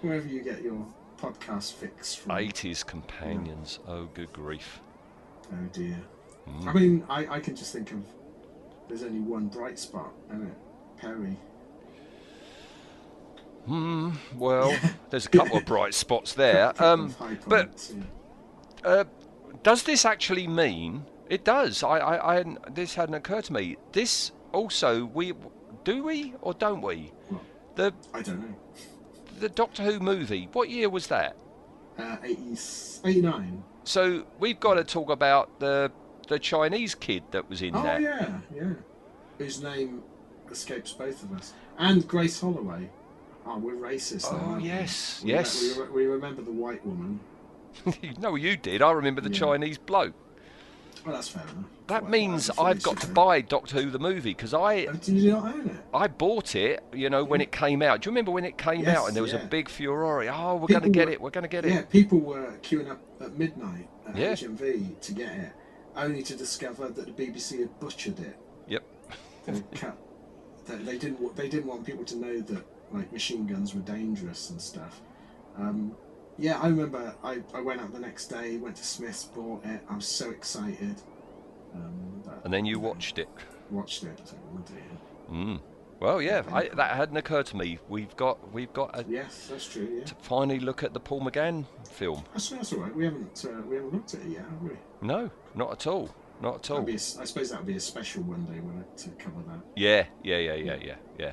[0.00, 0.84] wherever you get your
[1.20, 2.32] podcast fix from.
[2.36, 3.78] 80s companions.
[3.86, 4.80] Oh, good grief.
[5.52, 5.98] Oh dear.
[6.48, 6.66] Mm.
[6.66, 8.02] I mean, I, I can just think of
[8.88, 10.54] there's only one bright spot, isn't it?
[10.96, 11.36] Peri.
[13.66, 14.10] Hmm.
[14.36, 14.76] Well,
[15.10, 16.72] there's a couple of bright spots there.
[16.80, 17.14] Um,
[17.46, 17.92] but
[18.84, 19.04] uh,
[19.62, 21.04] does this actually mean?
[21.30, 21.82] It does.
[21.82, 23.76] I, I, I, this hadn't occurred to me.
[23.92, 25.32] This also, we
[25.84, 27.12] do we or don't we?
[27.76, 28.54] The I don't know.
[29.40, 30.48] the Doctor Who movie.
[30.52, 31.36] What year was that?
[31.98, 32.56] Uh, 80,
[33.04, 33.64] 89.
[33.84, 35.90] So we've got to talk about the
[36.28, 38.00] the Chinese kid that was in Oh there.
[38.00, 38.72] yeah, yeah.
[39.38, 40.02] Whose name
[40.50, 42.90] escapes both of us, and Grace Holloway.
[43.46, 44.26] Oh, we're racist.
[44.30, 44.64] Oh, we?
[44.68, 45.76] yes, We- yes.
[45.78, 47.20] We, we remember the white woman.
[48.18, 48.80] no, you did.
[48.82, 49.38] I remember the Yeah.
[49.40, 50.14] Chinese bloke.
[51.04, 51.64] Well, that's fair enough.
[51.88, 54.86] That Well, means I've got to buy Doctor Who the movie because I.
[54.86, 55.76] Oh, Did you not own it?
[55.92, 58.00] I bought it, you know, when it came out.
[58.00, 59.40] Do you remember when it came Yes, out and there was yeah.
[59.42, 60.24] a big furore?
[60.30, 61.20] Oh, we're going to get were- it.
[61.20, 61.90] We're going to get Yeah, it.
[61.90, 64.32] people were queuing up at midnight at Yeah.
[64.32, 65.52] HMV to get it,
[65.94, 68.38] only to discover that the BBC had butchered it.
[68.68, 68.82] Yep.
[69.46, 71.36] They, they didn't.
[71.36, 72.64] They didn't want people to know that
[72.94, 75.00] like machine guns were dangerous and stuff.
[75.58, 75.96] Um,
[76.38, 77.14] yeah, I remember.
[77.22, 79.80] I, I went out the next day, went to Smith's, bought it.
[79.88, 81.00] I was so excited.
[81.74, 83.28] Um, And then you watched it.
[83.70, 84.18] watched it.
[84.18, 85.30] Like, oh dear.
[85.30, 85.60] Mm.
[86.00, 87.78] Well, yeah, I, that hadn't occurred to me.
[87.88, 89.88] We've got we've got a, Yes, that's true.
[89.98, 92.24] Yeah, to finally look at the Paul McGann film.
[92.32, 92.94] that's, that's all right.
[92.94, 94.70] We haven't uh, we haven't looked at it yet, have we?
[95.02, 96.10] No, not at all.
[96.42, 96.86] Not at all.
[96.88, 99.60] A I suppose that would be a special one day when I, to cover that.
[99.76, 101.32] Yeah, yeah, yeah, yeah, yeah, yeah.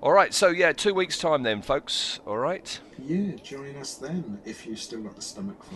[0.00, 2.20] All right, so yeah, two weeks time then, folks.
[2.24, 2.78] All right.
[3.04, 5.74] Yeah, join us then if you've still got the stomach for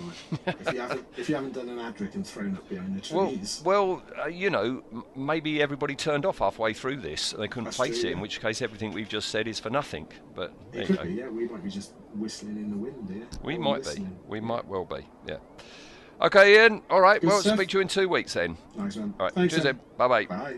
[0.51, 0.57] it.
[0.61, 3.29] if you haven't, if you haven't done an Adric and thrown up behind the Well,
[3.31, 3.63] trees.
[3.65, 7.33] well, uh, you know, m- maybe everybody turned off halfway through this.
[7.33, 8.13] And they couldn't That's face true, it.
[8.13, 10.07] In which case, everything we've just said is for nothing.
[10.37, 11.09] But there it you could go.
[11.11, 11.29] be, yeah.
[11.29, 13.27] We might be just whistling in the wind here.
[13.43, 14.07] We Or might be.
[14.29, 15.05] We might well be.
[15.27, 15.39] Yeah.
[16.21, 16.83] Okay, Ian.
[16.91, 17.21] All right.
[17.21, 17.57] Good well, stuff.
[17.57, 18.57] speak to you in two weeks then.
[18.77, 19.15] Nice one.
[19.19, 19.35] All right.
[19.35, 19.77] Thanks, cheers then.
[19.79, 19.85] then.
[19.97, 20.27] Bye bye.
[20.27, 20.57] Bye.